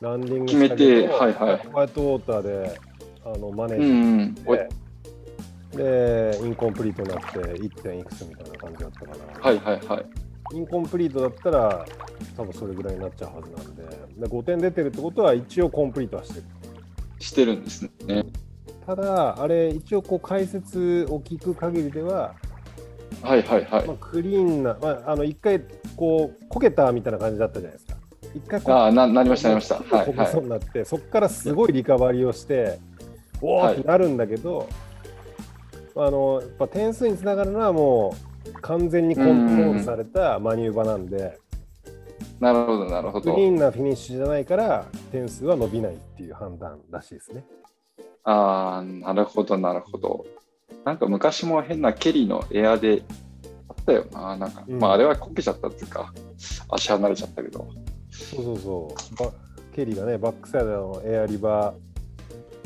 [0.00, 2.80] ランディング決めてはいはいホワイトウォーターで
[3.24, 3.86] あのマネうんー
[4.34, 5.76] ジうん。
[5.76, 10.06] で、で、インコンプリートになって1点いくつみたいな感じだったから、はいはいはい。
[10.52, 11.86] インコンプリートだったら、
[12.36, 13.82] 多分それぐらいになっちゃうはずなんで、
[14.18, 16.44] で5点出てるってことは、一応コンプリートはしてる。
[17.18, 18.24] してるんですね。
[18.86, 22.34] ただ、あれ、一応こう解説を聞く限りでは、
[23.22, 23.96] はいはいはいまあ、。
[24.00, 25.60] クリーンな、まあ、あの一回
[25.96, 27.96] こうこけたみたいな感じだったじゃないですか。
[28.34, 29.76] 一回こああ、ななりました、なりました。
[29.76, 32.78] こはいはけそうになって、そこからすごいリカバリーをして、
[33.40, 34.68] おはいーってなるんだけど、
[35.94, 38.31] あのやっぱ点数につながるのはもう
[38.62, 41.38] 完全にコントロールされたマニューバなんで、
[42.40, 42.42] い。
[42.42, 43.34] なるほど、なるほど。
[43.34, 47.44] クリーンなフィニッシュじゃないから点数は伸びないっていう判断らしいですね。
[48.24, 50.24] ああ、なるほど、なるほど。
[50.84, 53.02] なんか昔も変なケリーのエアで
[53.68, 54.36] あったよな。
[54.36, 56.12] なんか、うんまああれはこけちゃったっていうか、
[56.68, 57.68] 足離れちゃったけど。
[58.10, 59.16] そうそうそう。
[59.16, 59.32] バ
[59.74, 61.92] ケリーがね、バックサイドのエアリバー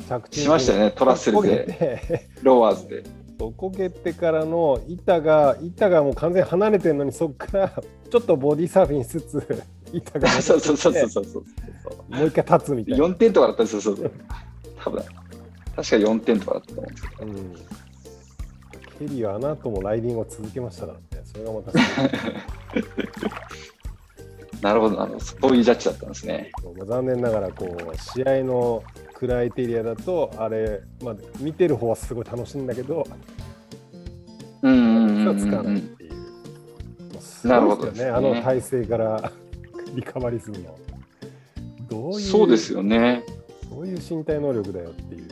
[0.09, 3.16] 着地しましたよねトラッセルでロワーズで。
[3.39, 11.45] そうこけてからの板が板がもう完全に離れてるのにそこから ちょっとボディサーフィンしつつ 板がそうそうそうそうそうそう。
[12.15, 14.11] もう一回立つみたいな、4点とかだったんですよ、そうそう。
[14.83, 15.15] 多分確
[15.75, 17.27] か4点とかだったと思うんですけど。
[17.27, 17.35] うん、
[19.09, 21.73] ケリーはあの後もライディングを続けましたからねそれがまた
[24.63, 25.25] なるほど、なるほど。
[25.25, 26.51] そういうジャッジだったんですね。
[26.87, 28.83] 残念ながらこう試合の
[29.17, 33.07] クライテリアだとあれ、まあ、見てる方はすごい楽しいんだけど、
[34.61, 35.65] うんうんうんつかうん。
[35.65, 36.13] ないっていう。
[37.19, 39.33] すごいなるほどですよね、あの体勢から
[39.95, 40.79] リカバリーするの。
[41.89, 43.25] どういうそうですよね。
[43.71, 45.29] そういう身体能力だよっていう。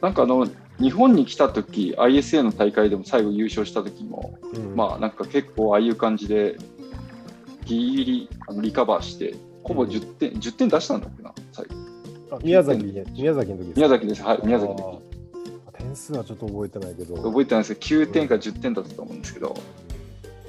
[0.00, 0.46] なんかあの、
[0.78, 6.58] 日本に来た時 ISA の大会でも最後優勝した時も、うんまあなんか結構ああいう感じで、
[7.64, 11.83] ギリギリあのリカバーして、ほぼ10点、10点出したんだっけな、最後。
[12.36, 13.80] あ宮崎宮崎の時ですか？
[13.80, 14.22] 宮崎です。
[14.22, 15.00] はい、宮崎の
[15.72, 15.78] 時。
[15.78, 17.16] 点数はちょっと覚えてないけど。
[17.16, 19.54] 覚えてないですけど、9点か10点だったと思うんですけど、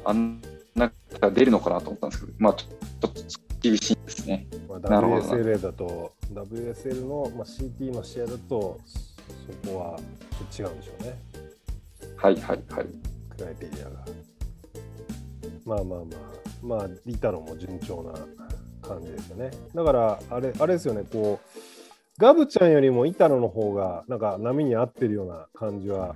[0.03, 0.41] あん
[0.75, 0.91] な
[1.33, 3.11] 出るのかなと思ったんですけど、まあちょっと
[3.61, 4.47] 厳しいですね。
[4.69, 8.79] まあ、なるほど WSLA だと、WSL の、まあ、CT の試合だと、
[9.63, 9.99] そこは
[10.53, 11.19] ちょっと違うんでしょうね、
[12.15, 12.85] はいはいはい。
[13.35, 14.05] クライテリアが。
[15.65, 16.05] まあまあまあ、
[16.63, 18.13] まあ、リタロも順調な
[18.87, 19.51] 感じですよね。
[19.73, 21.49] だから、あれ、あれですよね、こう、
[22.17, 26.15] ガブちゃんよりもイタロの方が、なんか波に合ってるような感じは、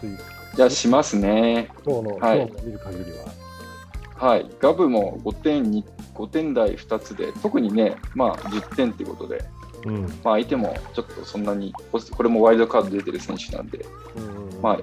[0.00, 1.70] ちょっとじゃあしますね。
[1.86, 4.28] 今日の、はい今日の見る限りは。
[4.28, 4.50] はい。
[4.60, 9.42] ガブも5点に5点台2つで、特にね、まあ10点っていうことで、
[9.86, 10.02] うん。
[10.02, 14.78] まあ相手もちょっとそんなに、ここれもワイルドカード出てる選手なんで、うんまあ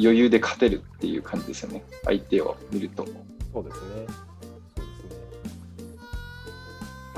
[0.00, 1.84] 余裕で勝てるっていう感じですよね。
[2.04, 3.06] 相手を見ると。
[3.52, 4.27] そうですね。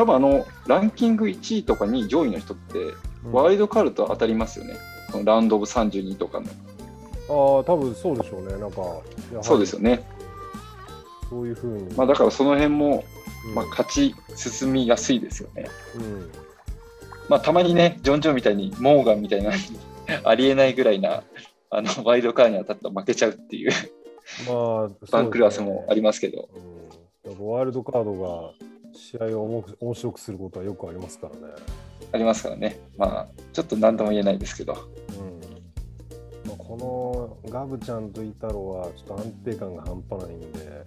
[0.01, 4.79] 多分あの、ランキング1位とかに上位の人って、うんワイルドカードと当たりますよね。
[5.13, 6.47] このラウンドオブ32とかの。
[6.47, 8.57] ああ、多分そうでしょうね。
[8.57, 8.83] なんか、
[9.43, 10.03] そうですよね。
[11.29, 11.95] そういうふうに。
[11.97, 13.05] まあだからその辺も、
[13.47, 15.69] うんまあ、勝ち進みやすいですよね。
[15.97, 16.31] うん
[17.29, 19.53] まあ、たまにね、ジョン・ジョンみたいに、モーガンみたいな、
[20.25, 21.25] ありえないぐらいな、
[21.69, 23.71] あのワイルドカードに当たったら負けちゃうっていう
[24.49, 26.49] まあ、バンクラスもありますけど、
[27.25, 28.70] うん、ワイルドカードが
[29.01, 31.55] 試合を面面白くすることはよくありますからね。
[32.13, 36.49] ありますからね、まあ、ちょっと何とも言えないですけど、うん。
[36.49, 40.85] まあ、このガブちゃんとイタロはちょっと安定感が半端ないんで、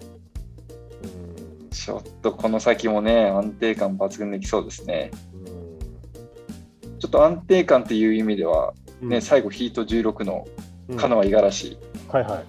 [1.72, 5.12] ちょっとこの先もね、安定感抜群できそうですね。
[5.34, 7.00] うん。
[7.00, 9.10] ちょっと安定感っていう意味では、うん。
[9.10, 10.48] ね、最後、ヒート16の
[10.90, 10.98] うん。
[10.98, 11.78] カノア・五十嵐。
[12.10, 12.46] はいはい。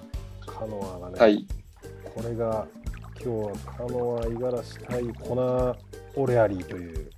[0.46, 1.46] カノアがね、対、
[2.14, 2.66] これが
[3.24, 5.74] 今日はカノア、五十嵐対コナ・
[6.14, 7.10] オレアリーという、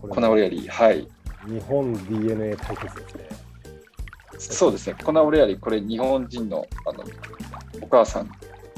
[0.00, 1.06] コナ・オレアリー、はい、
[1.46, 3.28] 日本 DNA 対決ですね。
[4.38, 7.04] そうですね、コナ・オレアリー、これ、日本人のあの
[7.80, 8.30] お母さん、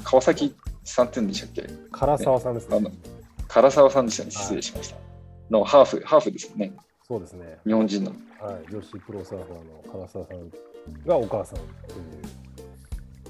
[0.02, 1.62] 川崎さんって言うんでしたっけ？
[1.98, 2.76] 唐沢さんですね。
[2.76, 2.90] あの
[3.48, 4.96] 唐沢さんでしたね、はい失礼しました。
[5.48, 6.70] のハーフ、ハーフですよね、
[7.08, 7.58] そうですね。
[7.66, 8.10] 日本人の。
[8.42, 10.50] はい、女子プロサーファーの唐沢さん
[11.06, 11.68] がお母さんという、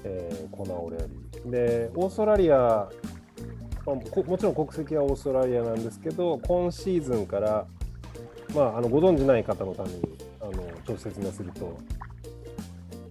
[0.03, 1.34] えーコナー・オレアリー。
[1.45, 2.89] で、オーストラリア、
[3.85, 7.65] もちろん国籍はオーストラリアなんですけど、今シーズンから、
[8.55, 10.01] まあ、あのご存じない方のために
[10.41, 10.59] あのちょ
[10.93, 11.77] っと説明すると、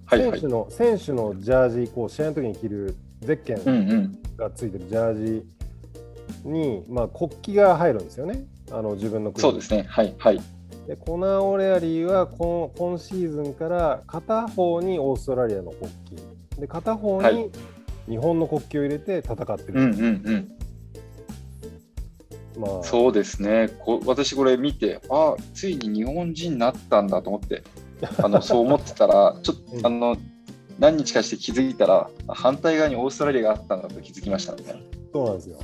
[0.06, 0.46] はいはい選手。
[0.48, 4.18] の選手のジャージ、こう試合の時に着るゼッケうんンうん。
[4.36, 5.46] がついてるジャージ
[6.44, 10.40] に、まあ、国旗が入るんですよね、あの自分の国そうですね、はいはい。
[10.88, 15.90] でコナー・オレアリーは今今シーズンから片方にオーストラリアの国
[16.56, 17.50] 旗で片方はいに
[18.08, 20.52] 日本の国旗を入れて戦ってる、うんうんうん。
[22.58, 23.68] まあそうですね。
[23.80, 27.62] こ私これ見て、あついに日本人になったんだと思って、
[28.22, 30.16] あの そう思ってたら、ちょっうんとあの
[30.78, 34.62] 何日かして気づいたら、反対側にオーストラリアがあったんだと気づきましたね。
[35.12, 35.58] そうなんですよ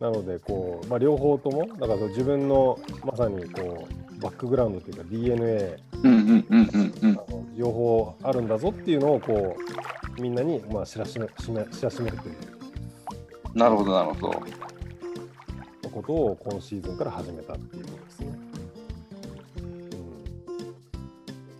[0.00, 3.86] なのでこう、まあ、両方ともだから自分のまさにこ
[4.18, 7.10] うバックグラウンドというか DNA うんうんうんうんうん。
[7.12, 12.36] あの両方あるんだぞっていうのをこうみんなにまあ知らしめしめ知らしめるという
[13.54, 14.42] なるほどなるほど。
[15.96, 18.26] ことを今シーズンから始めたっていうことですね。
[19.58, 19.96] うん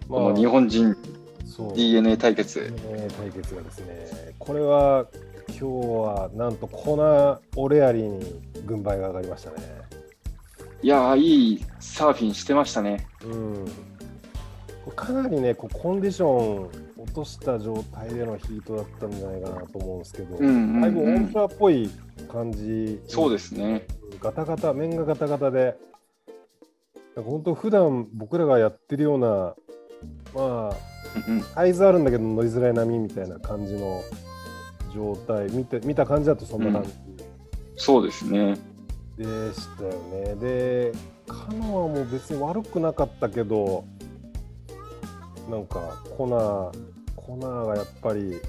[0.09, 0.97] この日本人
[1.75, 2.73] DNA 対決。
[2.90, 5.07] えー対決がですね、これは
[5.49, 9.57] 今日はなんとコナ・オレアリーに軍配が上がりましたね。
[10.83, 13.07] いやー、いいサーフィンしてましたね。
[13.25, 13.66] うん、
[14.95, 20.80] かなりねこうコンディション落とした状態でのヒートだったんじゃないかなと思うんですけど、うんうんうん。
[20.80, 21.90] だいぶオンフラっぽい
[22.30, 23.87] 感じ、そうですね。
[24.20, 25.76] ガタガタ、面がガタガタで、
[27.14, 29.54] なんか本当、普段僕らがやってるような、
[30.35, 30.76] まあ、
[31.28, 31.42] うんうん。
[31.42, 34.02] サイズあるんだけど乗りづらい波みたいな感じの
[34.94, 36.92] 状態、見て見た感じだとそんな感じ。
[37.76, 38.56] そうですね。
[39.18, 40.35] でしたよね。
[40.37, 40.92] で、
[41.26, 43.85] カノアも別に悪くなかったけど、
[45.48, 46.72] なんかコナー、
[47.14, 48.40] コナーがやっぱり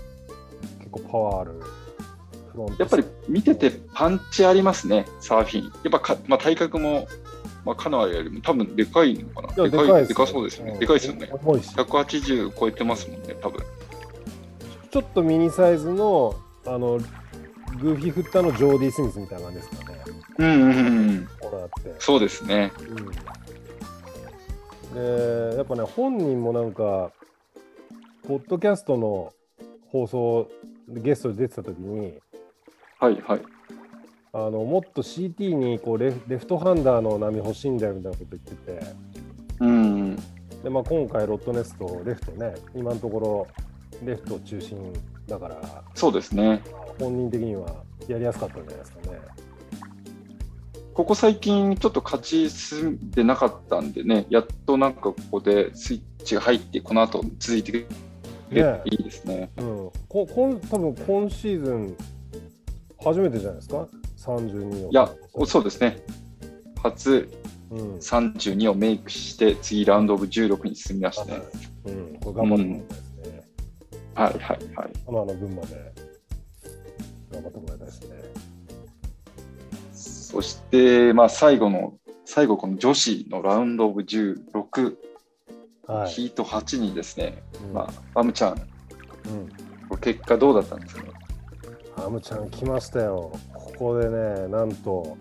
[0.79, 1.61] 結構パワーある
[2.51, 5.63] フロントやっぱり見ててパンチありますね、サーフィン。
[5.65, 7.07] やっぱか、まあ、体格も、
[7.65, 9.47] まあ、カノアよりも多分でかいのかな。
[9.49, 10.73] でかいでかいでかそうですよね。
[10.73, 11.29] んでかいですよね。
[11.31, 13.63] 重いし、180超えてますもんね、多分。
[14.89, 16.99] ちょっとミニサイズの、あの、
[17.79, 19.97] グーフィーフッターのジョーディ・スミスみたいな感じですかね。
[20.39, 21.27] うんうんうん。
[21.65, 21.95] って。
[21.99, 22.71] そうですね。
[22.89, 23.11] うん、
[24.97, 27.11] で、やっぱね、本人もなんか、
[28.27, 29.33] ポッドキャストの
[29.91, 30.49] 放送
[30.89, 32.19] でゲストで出てた時に、
[32.99, 33.41] はいはい。
[34.33, 38.95] あのもっと CT にこうレフレフトハンダーの波欲しいんだよみたいなこと言ってて、
[39.59, 40.15] うん。
[40.63, 43.47] でまあ、今回、ロットネスト、レフトね、今のところ、
[44.03, 44.93] レフト中心
[45.27, 46.61] だから、そうですね。
[46.99, 47.67] 本人的には
[48.07, 49.19] やりやすかったんじゃないですかね。
[50.97, 57.87] ここ最近ちょっと勝ち進んでなかったんでね、やっとなんかここでスイッチが入って、この後続いてく
[58.49, 59.51] れいいですね。
[59.57, 61.95] うん、ここん多分今シーズン
[62.99, 64.89] 初めてじゃないですか、32を。
[64.89, 65.07] いや、
[65.45, 66.01] そうですね。
[66.81, 67.29] 初
[67.69, 71.41] うん、32をメイクして、次ラウンドオブ16に進みましたね。
[71.85, 73.43] うん、これ頑張ってもらいたいですね。
[74.15, 74.91] はいはいはい。
[75.07, 75.93] あのあの分まで
[77.33, 78.46] 頑張ってもらいたいですね。
[80.37, 84.95] そして、まあ、最後の、最後この女子のラウンドオブ16、
[85.87, 86.11] はい。
[86.11, 88.59] ヒート8にですね、うんまあ、アムちゃん、うん
[89.89, 91.09] これ結果どうだったんですかね？
[92.05, 93.31] アムちゃん来ましたよ。
[93.51, 95.17] ここでね、なんと、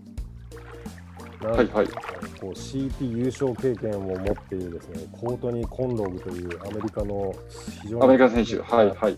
[1.40, 7.34] なんとはいはいこう CT 優勝経験を持っているですね、コートニー・コンログというアメリカの
[7.80, 9.16] 非常にアメリカ選手、はいはい。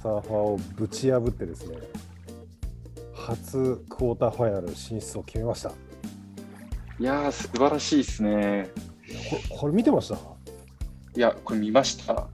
[0.00, 1.78] サーファーをぶち破ってですね、
[3.24, 5.70] 初クォーターファイナル進出を決めました。
[5.70, 5.74] こ
[6.98, 8.68] いやー、素晴らしいですね。
[9.48, 10.16] これ見てました？
[11.16, 12.28] いや、これ見ました。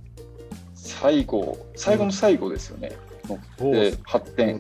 [0.74, 2.92] 最後、最後の最後ですよね。
[3.26, 4.59] そうで、8点。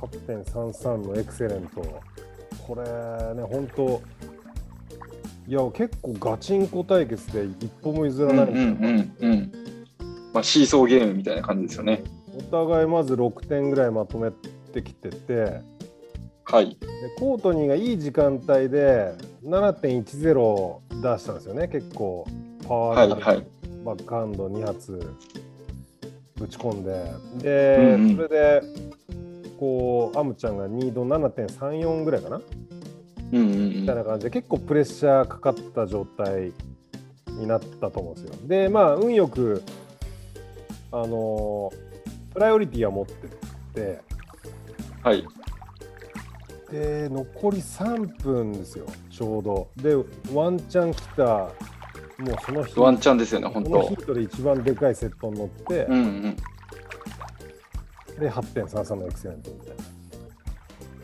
[0.00, 2.02] 8.33のエクセレント。
[2.66, 2.82] これ
[3.34, 4.00] ね、本当
[5.46, 9.52] いや、結構ガチンコ対決で一歩も譲うんらうんない、うんうん。
[10.32, 12.02] まあ、シーソーゲームみたいな感じですよね。
[12.34, 14.30] お互いまず6点ぐらいまとめ
[14.72, 15.60] てきてて、
[16.44, 16.70] はい。
[16.70, 16.76] で
[17.18, 22.26] コートニーがいい時間帯で7.10出したんですよね、結構
[22.66, 23.46] パワーがあるはいはい。
[23.84, 25.16] バックハンド2発
[26.36, 28.16] ぶち込んで、で、うんうん。
[28.16, 28.62] それで、
[29.58, 32.40] こう、アムちゃんが2度7.34ぐらいかな、
[33.32, 33.80] うんうんうん。
[33.82, 36.52] みたいな感じで、結構プレッシャーかかった状態
[37.28, 38.48] になったと思うんですよ。
[38.48, 39.62] で、まあ、運よく、
[40.94, 41.72] あの
[42.34, 43.14] プライオリティは持って
[43.74, 44.00] て、
[45.02, 45.26] はい。
[46.70, 49.68] で、残り3分ですよ、ちょうど。
[49.76, 49.94] で、
[50.32, 51.48] ワンチャン来た、も
[52.32, 53.94] うその日、ワンチャンですよね、本当このヒ。
[53.94, 56.36] ートで一番でかいセットに乗って、うんうん。
[58.18, 59.74] で、8.33のエクセレントみたいな。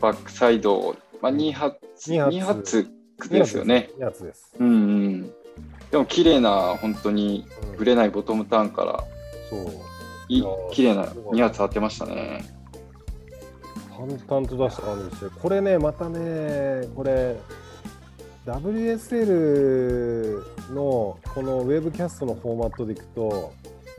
[0.01, 2.89] バックサイド、まあ、2発、二発2発
[3.29, 3.91] ですよね。
[3.99, 4.55] 2発です。
[4.57, 5.33] うんうん。
[5.91, 9.03] でも、綺麗な、本当にうんぶれないボトムターンから、
[9.49, 9.59] そう。
[10.29, 12.58] いいいやー綺麗なすごい2発当てましたね。
[13.99, 17.35] 淡々と出した感じでして、これね、またね、これ、
[18.45, 20.41] WSL
[20.73, 23.51] のこのウェブキャストのフォーマットでいくと、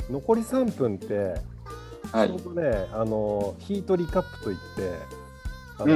[0.09, 1.35] 残り3分って、
[2.13, 2.55] はいちょう。
[2.55, 4.63] どね、あのヒートリカップといって、
[5.79, 5.93] あのヒ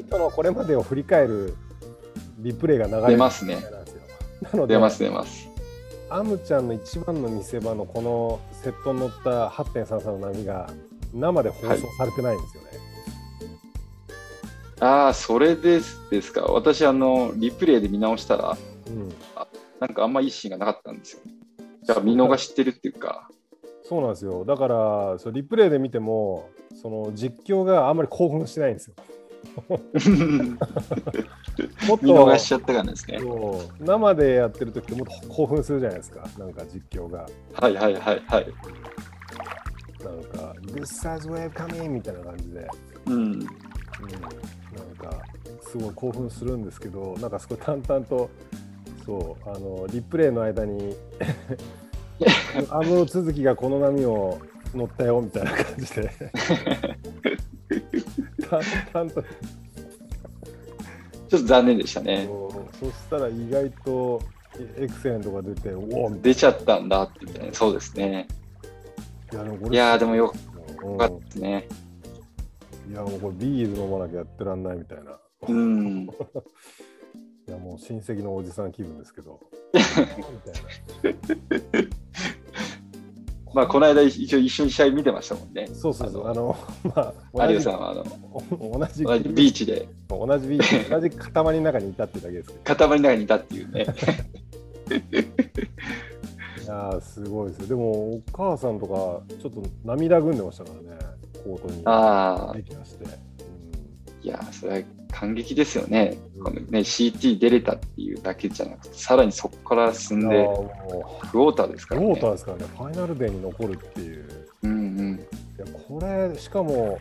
[0.00, 1.54] ートのこれまでを振り返る
[2.38, 4.02] リプレイが流れる出ますねなんですよ。
[4.42, 5.48] なので、出ます出ます。
[6.10, 10.68] アムちゃんの一番の見せ場のこのセットに乗った8.33の波が
[11.14, 12.89] 生で放送されてないんですよね。
[14.80, 16.42] ああ、それですですか。
[16.42, 19.08] 私、あの、リプレイで見直したら、うん、
[19.78, 21.20] なんかあんまいいシーンがなかったんですよ。
[21.82, 23.28] じゃあ見逃してるっていうか、
[23.82, 24.44] そうなんですよ。
[24.44, 26.48] だからそうリプレイで見ても
[26.80, 28.94] その実況があんまり興奮してないんですよ。
[31.88, 33.18] もっと見逃しちゃったからですね。
[33.80, 36.28] 生でやってる時ってもっと興奮するじゃないですか。
[36.38, 37.26] なんか実況が。
[37.54, 38.46] はいはいはいはい。
[40.04, 41.90] なんか、size wave coming!
[41.90, 42.68] みたいな感じで。
[43.06, 43.40] うん。
[44.02, 45.22] うん、なんか
[45.62, 48.30] すごい興奮するんですけどなんかすごい淡々と
[49.04, 50.96] そうあのリプレイの間に
[52.70, 54.38] アムロ続きがこの波を
[54.74, 56.10] 乗ったよみたいな感じで
[58.48, 62.28] 淡々とちょっと残念でしたね。
[62.80, 64.20] そしたら意外と
[64.76, 67.54] エクセレントが出ておお出ちゃったんだってみたいな。
[67.54, 68.26] そうですね。
[69.32, 70.34] ないやでもよ
[70.98, 71.68] かったですね。
[72.90, 75.16] いやもうこれビール飲まなきゃやってらんないみたいな
[75.48, 76.08] うん。
[77.46, 79.38] いやもう親戚のおじさん気分ですけど
[83.54, 85.66] まあ、この間一応一緒に試合見てましたもんね。
[85.72, 86.56] そうそうそう、あの、
[86.94, 87.12] ま
[87.42, 88.04] あ、有吉さんはあの
[88.78, 89.88] 同じ同じビーチで。
[90.08, 93.86] 同じビーチ、同じ塊の中にいたってだけです塊の中にいたっていうね。
[96.62, 97.66] いやすごいですよ。
[97.66, 101.09] でも、お母さんとか、ちょっと涙ぐんでましたからね、
[101.44, 101.82] コートに。
[101.82, 103.04] まして。
[104.22, 106.18] いやそれは感激ですよね。
[106.36, 110.46] うん、このね CT 出れたっていうだけじゃなくて、さらにそこから進んで、
[111.30, 112.06] クォーターですからね。
[112.06, 114.46] クォーターですからね、ファイナルデーに残るっていう。
[114.62, 115.18] うんうん、い
[115.58, 116.98] やこれ、しかも、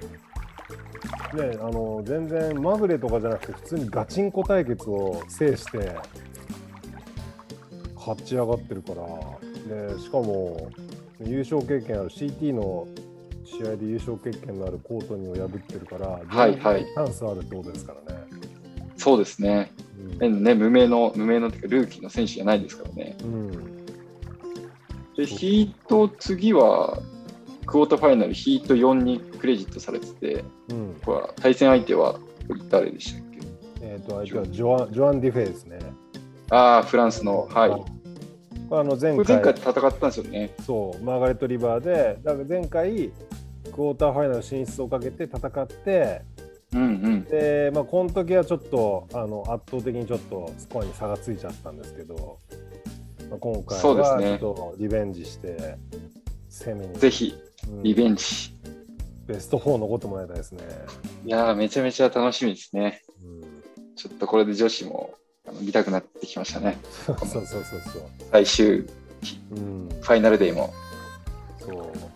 [1.34, 5.96] ね、あの全然まぐれとかじゃなくて、普通にガチンコ対決を制して、
[7.96, 9.04] 勝ち上がってるから、
[9.68, 10.72] でしかも
[11.22, 12.88] 優勝経験ある CT の
[13.50, 18.24] 試合で優勝経験のあるコートニーを破ってるから、はいはい、チャンスあるってことですからね。
[18.98, 19.72] そうですね。
[20.20, 23.18] うん、ね無名の、無名のルーキーの選手じゃないですからね。
[23.24, 23.86] うん、
[25.16, 27.00] で、ヒート次は、
[27.66, 32.20] クォーターファイナルヒート4にクレジットされてて、うん、こ対戦相手は
[32.70, 33.40] 誰でしたっけ？
[33.82, 35.80] えっ、と、相手はジョアン・ジョアンディフェイですね。
[36.50, 37.72] ああ、フランスの、はい。
[38.72, 40.54] あの前回前回戦ったんですよね。
[40.66, 43.12] そう、マーガレット・リバーで、だから前回、
[43.66, 46.22] クォーターファイナル進出をかけて戦って、
[46.74, 52.38] うんうん、で、まあ、この時はちょっとあの圧倒的にちょっとスコアに差がついちゃったんですけど、
[53.30, 55.78] まあ、今回はちょっとリベンジして
[56.50, 57.36] 攻めに、ぜひ
[57.84, 58.26] リベンジ、
[58.66, 60.64] うん、ベスト4残ってもらいたいですね。
[61.26, 65.16] いやめちゃめちゃ楽しみですね、うん、ちょっとこれで女子も
[65.62, 66.78] 見たくなってきましたね。
[67.06, 67.82] そうそうそうそう
[68.32, 68.88] 最終、
[69.52, 70.72] うん、ファイナルデーも。
[71.58, 72.09] そう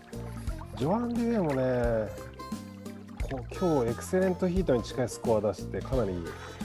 [0.83, 2.09] ジョアン・デュエもね、
[3.57, 6.11] 今日エクセレントヒートに近いスコア出して、かなり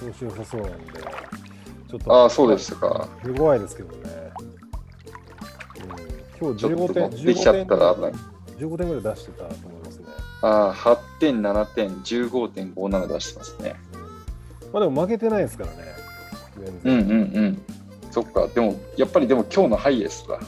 [0.00, 0.92] 調子良さそうなんで、
[1.88, 3.08] ちょっと、ああ、そうでしたか。
[3.22, 4.10] 手強いですけどね。
[6.40, 8.12] うん、今日15点、15点ちゃったら危ない。
[8.58, 10.06] 15点ぐらい出してたと思いますね。
[10.42, 13.76] ああ、8点、7点、15.57出してますね。
[14.72, 15.76] まあでも負けてないですからね。
[16.82, 17.14] うんうんう
[17.50, 17.62] ん。
[18.10, 20.40] そっか、でも、やっぱりでも今日のハイエストだ。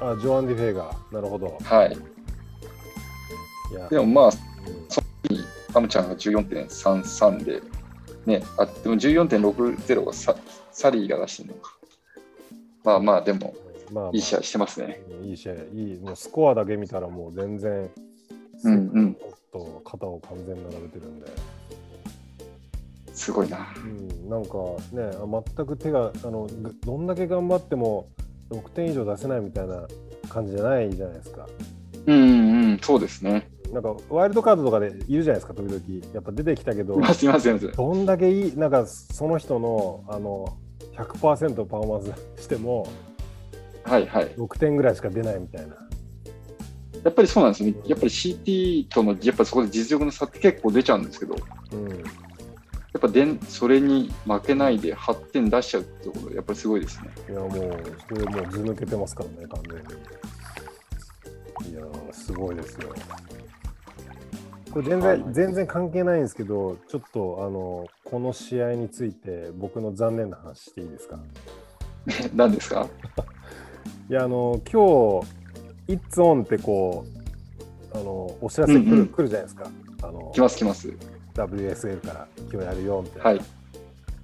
[0.00, 0.12] うん。
[0.12, 1.58] あ、ジョアン・ディフェイが、なるほど。
[1.62, 2.13] はい。
[3.90, 4.32] でもまあ、うん、
[4.88, 5.44] その時に
[5.74, 7.62] アムちゃんが14.33で、
[8.26, 10.36] ね、あでも14.60がサ
[10.72, 11.76] サリーが出してるのか。
[12.84, 13.54] まあまあ、でも、
[13.92, 15.00] まあまあ、いい試合してますね。
[15.22, 17.90] いい試合、いい、もうスコアだけ見たらもう全然、
[18.64, 19.16] うんうん。
[19.52, 21.26] と肩を完全に並べてるんで。
[23.14, 23.72] すごいな。
[23.76, 24.58] うん、なんか
[24.92, 26.48] ね、全く手があの、
[26.84, 28.08] どんだけ頑張っても
[28.50, 29.86] 6点以上出せないみたいな
[30.28, 31.46] 感じじゃないじゃないですか。
[32.06, 33.48] うんうん、そうですね。
[33.74, 36.14] なんかワイルドカードとかでいるじゃないですか、時々。
[36.14, 40.56] やっぱ出てきたけど、すみませんどんだけいい、なんかその人のあの
[40.96, 42.86] 100%パフォーマンスしても、
[43.82, 45.74] はいはい、6点ぐらいしか出ないみたいな。
[47.02, 47.76] やっぱりそうなんですよね。
[47.84, 51.34] やっぱり CT との、やっぱそこで実力の差って結構出ちゃうんですけど、
[51.72, 51.96] うん、や
[52.96, 57.10] っぱでそれに負けないで8点出しちゃうってところ、やっぱりすごいですね。
[57.28, 57.50] いや、もう、
[58.08, 60.14] それもうず抜けてますからね、完全に。
[61.70, 62.92] いやすごいですよ。
[64.74, 71.20] これ全然、はい、全然関係ないんですけど、ちょっとあのこの試合について僕の残念な話していいですか？
[72.34, 72.88] 何ですか？
[74.10, 75.22] いやあの今
[75.86, 77.04] 日「It's On」ってこ
[77.94, 79.70] うあのお知らせ来るうんうん、来るじゃないですか。
[80.02, 80.88] あの来ます来ます。
[81.34, 83.24] WSL から今日やるよみたいな。
[83.24, 83.40] はい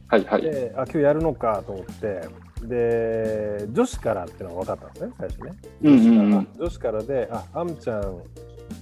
[0.08, 2.22] はいはい、であ今日やるのかと思って
[2.66, 5.52] で女子からってのは分かったんですね最初ね。
[5.80, 8.18] 女子から,、うん女子からであアムちゃん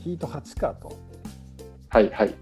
[0.02, 1.07] ヒート8かと。
[1.88, 2.28] はいはい。
[2.28, 2.34] で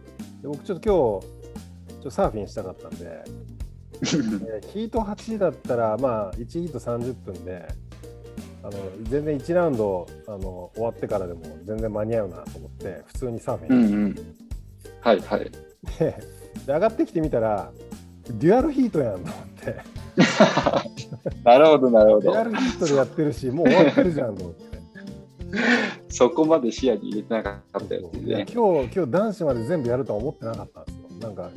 [0.45, 3.25] 僕ちょっと今日ちょっとサーフィンしたかったんで、
[4.03, 7.67] ヒート8だったら、まあ、1ヒート30分で、
[8.63, 8.73] あの
[9.05, 14.17] 全然1ラウンドあの終わってからでも全然間に合うなと思って、普通にサーフィンうんうん、
[15.01, 15.51] はいはい。
[15.99, 16.37] で
[16.67, 17.71] で、上がってきてみたら、
[18.29, 19.77] デュアルヒートやんと思って。
[21.45, 22.33] なるほどなるほど。
[22.33, 24.67] デュアルヒートでやってるし、もう終わってるじゃんと思って。
[26.09, 28.47] そこまで視野に入れてなかったよね。
[28.53, 31.19] 今日、今日男子まで全部やるとは思ってなかったんですよ。
[31.21, 31.51] なんか、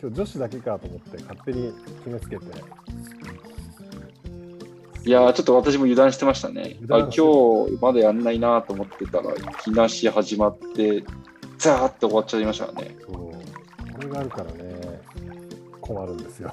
[0.00, 1.72] 今日女子だけかと思って勝手に
[2.04, 2.44] 決めつけて。
[5.02, 6.76] いやちょっと私も油断してましたね。
[6.90, 9.32] あ今日まだやんないなと思ってたら、
[9.64, 11.04] 日なし始まって、
[11.58, 12.96] ザーって終わっちゃいましたね。
[13.06, 13.92] そう。
[13.94, 15.00] これがあるからね、
[15.80, 16.50] 困るんですよ。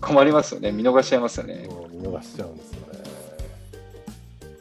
[0.00, 0.72] 困りますよね。
[0.72, 1.68] 見逃しちゃいますよね。
[1.90, 3.05] 見逃しちゃうんですよね。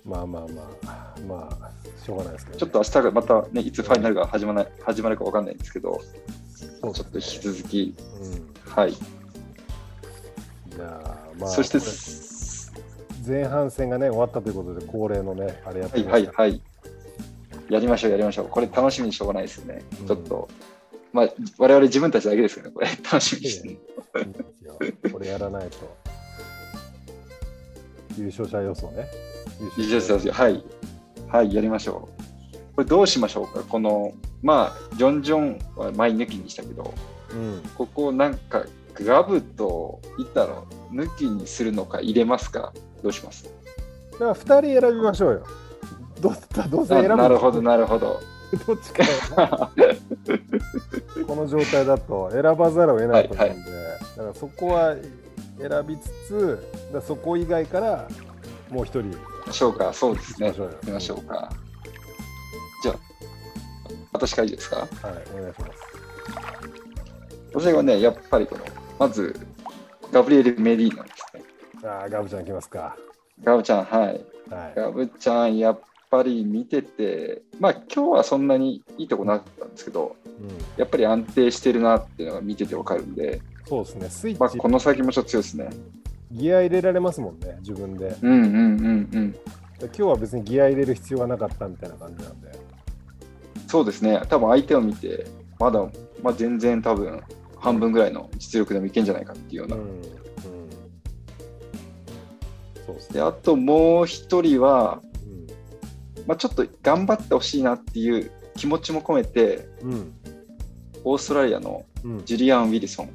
[0.06, 1.72] まあまあまあ、まあ、
[2.04, 6.00] しょうがないですけど、ね、ちょっと明日がまたね、いつファイナルが始まら始まるかわかんないんですけど、
[6.80, 8.94] そう、ね、ちょっと引き続き、うん、はい。
[8.94, 11.80] じゃあ、まあ、そして、
[13.28, 16.62] 前半戦がね、終わったということで、恒例のね、あれやってはいはいはい。
[17.70, 18.48] やりましょう、やりましょう。
[18.48, 19.82] これ楽しみにしょうがないですよね。
[20.02, 20.48] うんちょっと、
[21.14, 22.88] まあ、我々自分たちだけですよね、これ。
[22.88, 25.98] 楽しみにして、これやらないと。
[28.18, 29.08] 優勝者予想ね。
[29.78, 30.64] いいですよはい。
[31.28, 32.76] はい、やりましょう。
[32.76, 33.64] これどうしましょうか？
[33.64, 36.94] この、まあ、ジョン・ジョンは前抜きにしたけど、
[37.32, 37.62] うん。
[37.76, 38.66] ここなんか、
[38.96, 42.74] ガブとイタロ抜きにするのか入れますか？
[43.02, 43.46] どうします？
[44.14, 45.46] だから2人選びましょうよ。
[46.22, 46.34] ど
[46.70, 48.22] どうせあ選ぶなるほど、なるほど。
[48.66, 49.04] どっちか
[51.28, 53.72] この状態だと選ばざるを得ないと思うんで、
[54.18, 54.96] だからそこは
[55.60, 58.08] 選びつつ、だそこ以外から
[58.70, 60.52] もう一人ましょうか、そうですね。
[60.52, 61.52] 行きましょうか。
[62.84, 62.96] じゃあ、
[64.12, 64.78] 私からいいですか？
[64.78, 64.90] はい、
[65.38, 65.74] お願いします。
[67.54, 68.66] 私はね、やっぱりこの、
[69.00, 69.40] まず、
[70.12, 71.44] ガブリエル・メディーナですね。
[71.88, 72.98] ああ、ガブちゃんいきますか。
[73.44, 74.08] ガブちゃん、はい。
[74.08, 74.74] はい。
[74.76, 80.48] ガブちゃん、やっぱり見てて、まあ今日はそんなにいいとこなかったんですけど、うん、
[80.78, 85.70] やっぱり安定してるなっていうのが見ててわかるんで、そうですね、スイまあッチ、この先もちょっと強いですね。
[86.36, 88.16] ギア入れられますもんね、自分で。
[88.22, 89.32] うんうんうんうん。
[89.32, 89.40] で
[89.82, 92.52] 今日は別にギア入れる必要がなかったみたいな感じなんで。
[93.68, 95.26] そうですね、多分相手を見て、
[95.60, 95.80] まだ、
[96.22, 97.22] まあ、全然多分
[97.58, 99.76] 半分ぐらいの実力でもいけんじゃないかっていうような。
[99.76, 99.82] うん。
[99.82, 100.02] うん。
[102.86, 103.26] そうですで、ね。
[103.26, 105.48] あともう一人は、うん
[106.28, 110.14] まあ、ちょっと頑張ってほしいなっていう気持ちも込めて、うん。
[111.04, 113.10] オーストラリアのうん、ジュリアン・ウィルソン。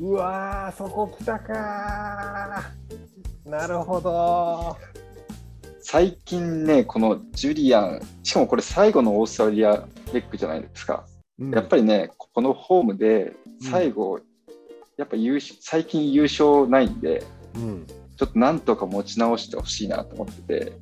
[0.00, 3.50] うわー、そこ来たかー。
[3.50, 4.76] なるほど
[5.80, 11.04] 最近ね、このジュリアン、しかもこれ最後のオーストラリアレックじゃないですか。
[11.40, 11.54] ー。
[11.54, 14.20] やっぱりね、このホームで最後、
[14.96, 17.24] やっぱ優勝最近優勝ないんで、
[17.54, 17.86] り、うん。
[17.86, 20.72] ちょっとなんとか持ち直してほしいなと思ってて、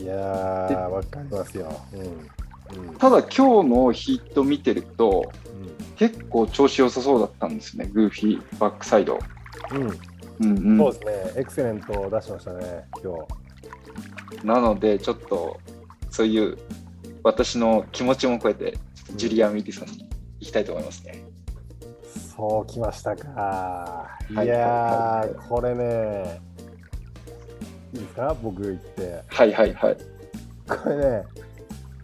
[0.00, 1.72] いやー、わかりますよ。
[1.94, 2.88] うん。
[2.88, 2.94] うん。
[2.96, 5.47] ただ今日のヒット見てると、うん
[5.98, 9.18] 結構調子良さそうだったんですよね、グーフィー、バックサイド。
[9.72, 13.14] うん、うんうんそうですね、エクセレントを出してましたね、今
[14.40, 14.46] 日。
[14.46, 15.58] なので、ちょっと
[16.10, 16.56] そういう
[17.24, 18.78] 私の気持ちも超えて、
[19.16, 21.24] ジュリアン・ウィルソンに行きたいと思いますね。
[22.36, 23.28] そうきましたか。
[23.30, 26.40] はいいやはいー、これね、
[27.92, 29.22] いいですか、僕言って。
[29.26, 29.96] はいはいはい。
[30.68, 31.24] これね、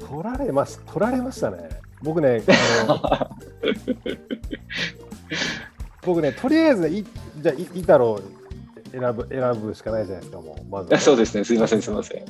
[0.01, 1.69] 取られまし取られましたね。
[2.03, 2.43] 僕ね、
[2.87, 3.24] あの
[6.05, 7.05] 僕ね、とりあえずい、
[7.41, 8.21] じゃあ、いイタロ
[8.93, 11.01] 選ぶ選ぶしかないじゃないですか、もう、まずは。
[11.01, 12.25] そうですね、すいません、すいません。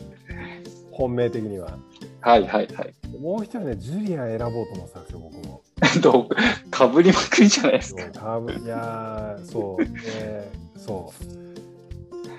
[0.93, 1.77] 本命的には。
[2.21, 2.95] はいはいはい。
[3.19, 5.61] もう一人ね、ジュリアン選ぼうと思ってたんですよ、僕も。
[6.01, 6.29] どう
[6.71, 8.05] かぶりまくりじゃないですそか。
[8.05, 11.25] う多分いやーそう、ね、そう。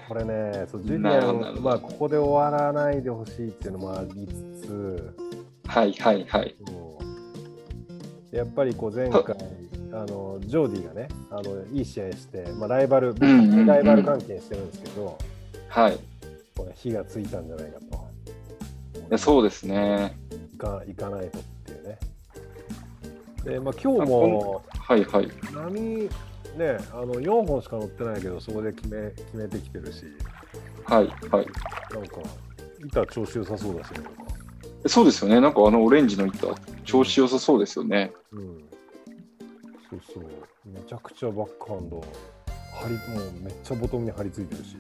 [0.07, 5.15] これね、そうジュリアン、まあ、ここで終わらないでほしいっていうのもありつつ、
[5.65, 6.55] はいはいはい。
[6.65, 6.94] そう
[8.35, 9.21] やっぱりこう前回、
[9.93, 15.17] あのジョーディがね、あのいい試合して、まあ、ライバル、んうんうんライバル関係にしてるんですけど、
[15.69, 15.95] はい。
[15.95, 15.99] い
[16.57, 18.05] これ火がついたんじゃないかと。
[19.09, 20.17] やそうですね。
[20.53, 21.97] いかいかないとっていうね。
[23.45, 25.29] で、まあ、今日もはいはい。
[25.53, 26.09] 波、ね、
[26.91, 30.05] あの4本しか乗ってないけど、そこで決め決めてきてるし、
[30.83, 31.47] はいはい。
[31.93, 32.17] なんか、
[32.85, 34.24] 板調子良さそうだしね。
[34.87, 35.39] そうですよね。
[35.41, 36.47] なんかあのオレンジの板、
[36.83, 38.13] 調子良さそうですよね。
[38.31, 38.65] うん。
[39.89, 40.23] そうそう。
[40.65, 42.03] めちゃくちゃバックハンド、
[42.73, 44.77] 張りもうめっちゃボトムに張り付いてるし。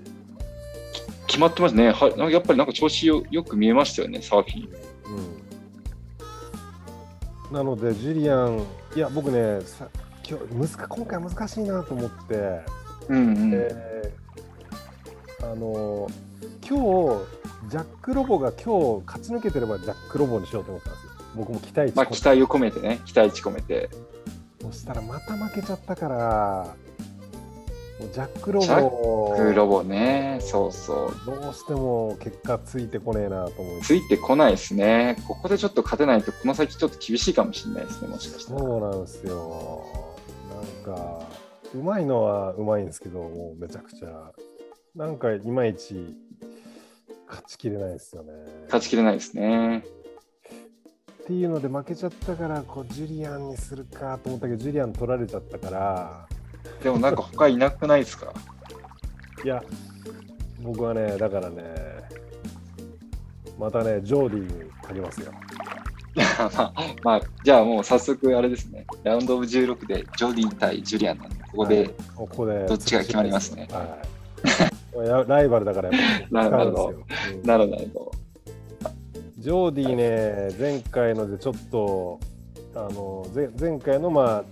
[1.27, 1.91] 決まってますね。
[1.91, 2.09] はい。
[2.11, 4.69] なんかやっぱりなんか調子よよく見えましたよね、サーフィン。
[7.49, 7.53] うん。
[7.53, 8.63] なので、ジュリアン、
[8.95, 9.87] いや、僕ね、さ
[10.27, 12.61] 今日難か今回難しいなと思って、
[13.09, 13.51] うんうん。
[13.53, 14.25] えー
[15.43, 16.07] あの
[16.67, 21.11] 今日ジャック・ロボが今日勝ち抜けてればジャック・ロボにしようと思ったんですよ。
[21.35, 23.89] 僕も期待値まあ期待を込めてね、期待値込めて。
[24.61, 26.75] そしたらまた負けちゃったから、
[27.99, 31.25] もうジャック・ロジャボクロボね、そうそう。
[31.25, 35.17] どうしても結果ついてこねえなと思いついてこないですね。
[35.27, 38.59] ここでちょっと勝てないと、この先ちょっと厳しいかもしれないですね、もしかしたら。
[38.59, 39.85] そうなんですよ。
[40.85, 41.19] なんか、
[41.73, 44.31] うまいのはうまいんですけど、もうめちゃくちゃ。
[44.95, 46.15] なんかいまいち
[47.27, 48.31] 勝ちきれないですよね。
[48.65, 49.83] 勝ちきれないですね。
[51.23, 56.27] っていうので負けちゃったからこうジュリアンにするかと思ったけどジュリアン取られちゃったから。
[56.83, 58.31] でもなんか他いなくないですか？
[59.43, 59.63] いや
[60.61, 61.63] 僕はねだからね
[63.57, 65.31] またねジョーディにかけますよ。
[66.15, 66.73] まあ、
[67.03, 68.85] まあ、じゃあもう早速あれですね。
[69.03, 71.89] ラウンドオブ16でジョディ対ジュリアンなんで、ここで、はい。
[72.15, 73.67] ここでどっちが決まりますね。
[73.71, 74.45] はい、
[74.95, 78.11] ライバルだからやっぱ使うんですよ、うんなるほどなるほど。
[79.37, 82.19] ジジョーディーね、前回のでちょっと、
[82.73, 84.43] あの前前回のまあ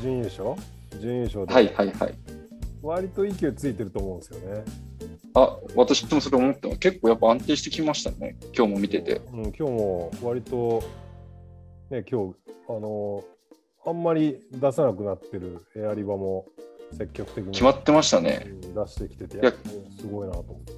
[0.00, 0.54] 準優勝？
[0.98, 2.14] 準優勝で、はいはいはい。
[2.80, 4.64] 割と勢いついてると思うんですよね。
[5.34, 6.76] あ、私もそれ思ったの。
[6.76, 8.38] 結構やっぱ安定してきましたね。
[8.56, 9.20] 今日も見てて。
[9.30, 10.82] うん、今日も割と、
[11.90, 12.34] ね、今日、
[12.66, 13.22] あの
[13.84, 16.46] あんまり出さなくなってるエアリバも
[16.92, 18.46] 積極的に決まってましたね。
[18.54, 19.52] うん出してきてて、いや
[19.98, 20.72] すごいなと思って。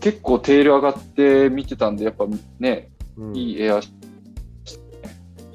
[0.00, 2.26] 結構テール上がって見てたんで、やっぱ
[2.58, 3.80] ね、うんいいエア、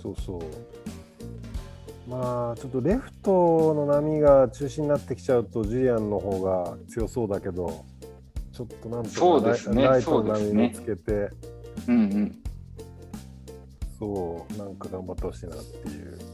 [0.02, 0.42] そうそう。
[2.10, 7.86] まあ、ちょっとレフトの波が中心になってきちゃうと、ジュリアンの方が強そうだけど、
[8.52, 11.30] ちょっとなんとかそうですねライトの波見つけて、
[11.88, 12.40] うんうん。
[13.98, 16.33] そう、なんか頑張ってほしいなっていう。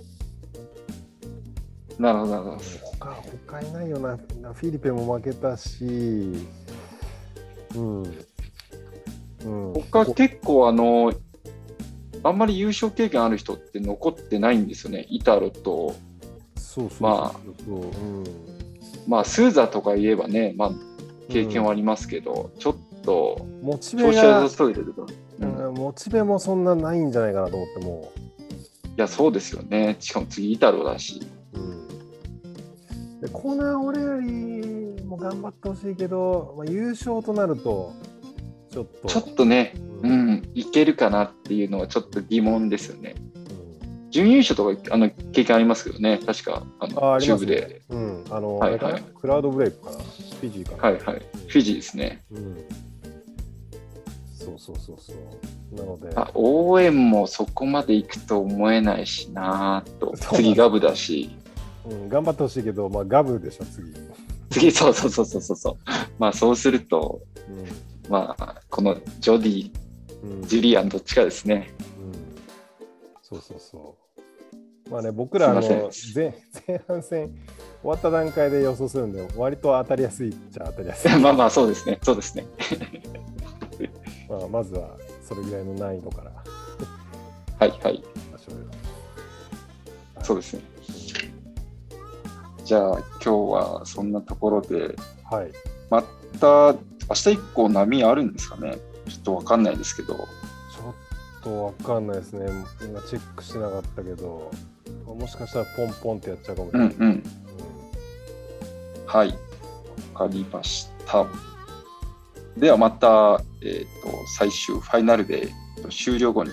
[2.00, 2.58] なるほど、なるほど。
[3.00, 5.86] 他他いないよな、フィリペも負けたし、
[7.76, 8.04] うん。
[9.46, 11.14] うん、他結構あの、
[12.24, 15.06] あんまり優勝経験ある人って残ってないんですよね。
[15.10, 15.96] イタロと、
[16.56, 18.24] そうそうまあそう、うん、
[19.08, 20.72] まあ、スーザーとか言えばね、まあ、
[21.30, 24.48] 経験はありますけど、ちょっとモチベが
[25.40, 28.12] うん、モチベもそんなないんじゃないかなと思っても
[28.98, 29.96] いや、そうですよね。
[30.00, 31.22] しかも次、イタロだし。
[33.22, 37.94] でコーナー俺よりも頑張ってほしいけど、まあ、優勝となると
[38.72, 43.16] ちょっとちょっとね、ううんん、いけるかなっていうのはちょっと疑問ですよね。
[43.18, 43.30] うん
[44.12, 47.84] 準優勝とかあの経験ありますけどね、確かあのあチューブで。
[47.90, 49.98] うん、あの、はいはいクラウドブレイクかな？
[49.98, 50.94] フィジーかな？
[50.96, 51.22] はいはい。
[51.48, 52.24] フィジーですね。
[52.32, 52.58] うん、
[54.34, 60.16] そうそうそうそうなのであ応援もそこまで行くと思えないしなぁと。
[60.18, 61.30] 次ガブだし。
[61.90, 63.94] うん、頑張ってほしいけど、まあ、ガブでしょ次、
[64.50, 65.76] 次、そうそうそうそうそうそう。
[66.18, 67.22] まあそうすると、
[68.08, 71.74] うまあ、このジョディ、んうんジュリアンどっちかですね。
[71.98, 72.12] うん
[73.22, 73.96] そうそうそ
[74.88, 74.92] う。
[74.92, 76.34] まあね、僕らの前前
[76.88, 77.30] 半戦
[77.82, 81.12] 終わった段階で予想するんで、割と当たりやすいっちゃ当たりやすい。
[81.22, 82.00] まあまあそうですね。
[82.02, 82.46] そうですね。
[84.28, 86.32] まあ、まずはそれぐらいの難易度から
[87.60, 88.04] はいはい。
[90.24, 90.62] そうですね。
[92.70, 95.52] じゃあ今日はそんなところで、はい。
[95.90, 96.04] ま
[96.40, 96.76] た
[97.10, 98.78] 明日以降波あるんですかね？
[99.08, 100.14] ちょっとわかんないですけど。
[100.14, 100.24] ちょっ
[101.42, 102.46] とわかんないですね。
[102.80, 104.52] 今チェックしてなかったけど、
[105.08, 106.90] もしかしたらポンポンってやっちゃうかもしれない。
[106.90, 107.24] うんうん。
[109.08, 109.30] はい。
[110.14, 111.26] わかりました。
[112.56, 115.50] ではまた、えっ、と、最終ファイナルで
[115.90, 116.52] 終了後に、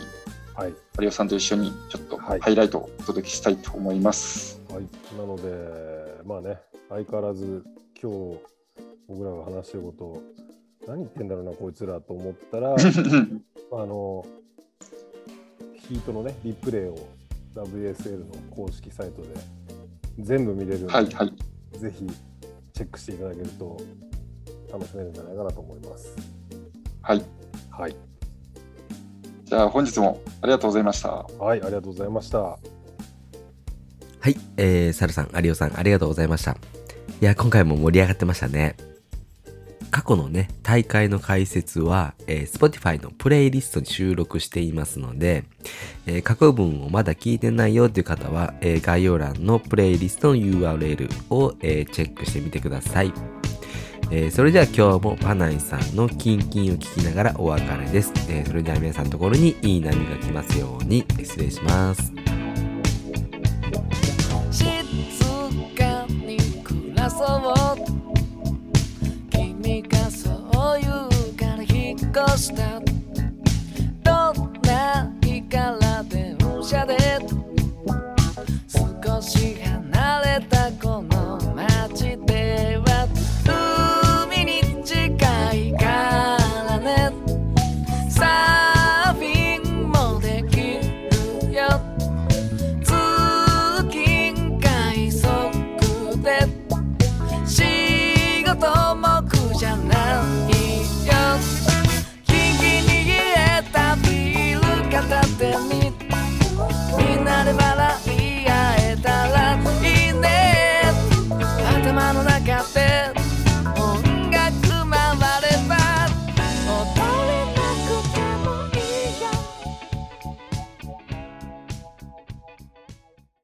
[0.55, 0.71] はい。
[0.99, 4.63] 有吉さんと一緒にちょっとはいハイライトをお届けしたいと思います。
[4.71, 4.89] はい。
[5.19, 6.59] なので、まあね、
[6.89, 7.65] 相変わらず
[8.03, 8.39] 今日
[9.09, 10.23] 僕らが話してること、
[10.89, 14.27] 何言ってんだろうな、こいつらと思ったら、 あの、
[15.75, 16.97] ヒートのね、リプレイを
[17.55, 19.29] WSL の公式サイトで
[20.19, 21.79] 全部見れるので、はいはい。
[21.79, 22.05] ぜひ
[22.73, 23.77] チェックしていただけると
[24.73, 26.13] 楽しめるんじゃないかなと思います。
[27.03, 27.23] はい。
[27.71, 27.97] はい。
[29.45, 31.23] じゃあ本日もありがとうございました。
[31.39, 32.59] はい、ありがとうございました。
[34.27, 36.57] はい、えー、サルさん、有オさん、ありがとうございました。
[37.21, 38.75] いや、今回も盛り上がってましたね。
[39.93, 45.45] 過去のね、大会の解説は、えー Spotify のプレイリストに収録していますので、
[46.09, 53.13] えー過去文をまだ聞いてないよっていう方は、えー概要欄のプレイリストの URL を、えーチェックしてみてください。
[54.11, 58.13] えーそれでは今日もパナイさんのキンキンを聞きながらお別れです。
[58.29, 62.36] えーそれでは皆さんのところにいい波が来ますように失礼します。
[67.11, 67.77] そう。
[69.31, 70.81] 君がそう。
[70.81, 71.17] 言う。
[71.37, 72.81] から引っ越した
[74.03, 76.97] どんないから電車で
[78.69, 83.76] 少し離れたこの街では。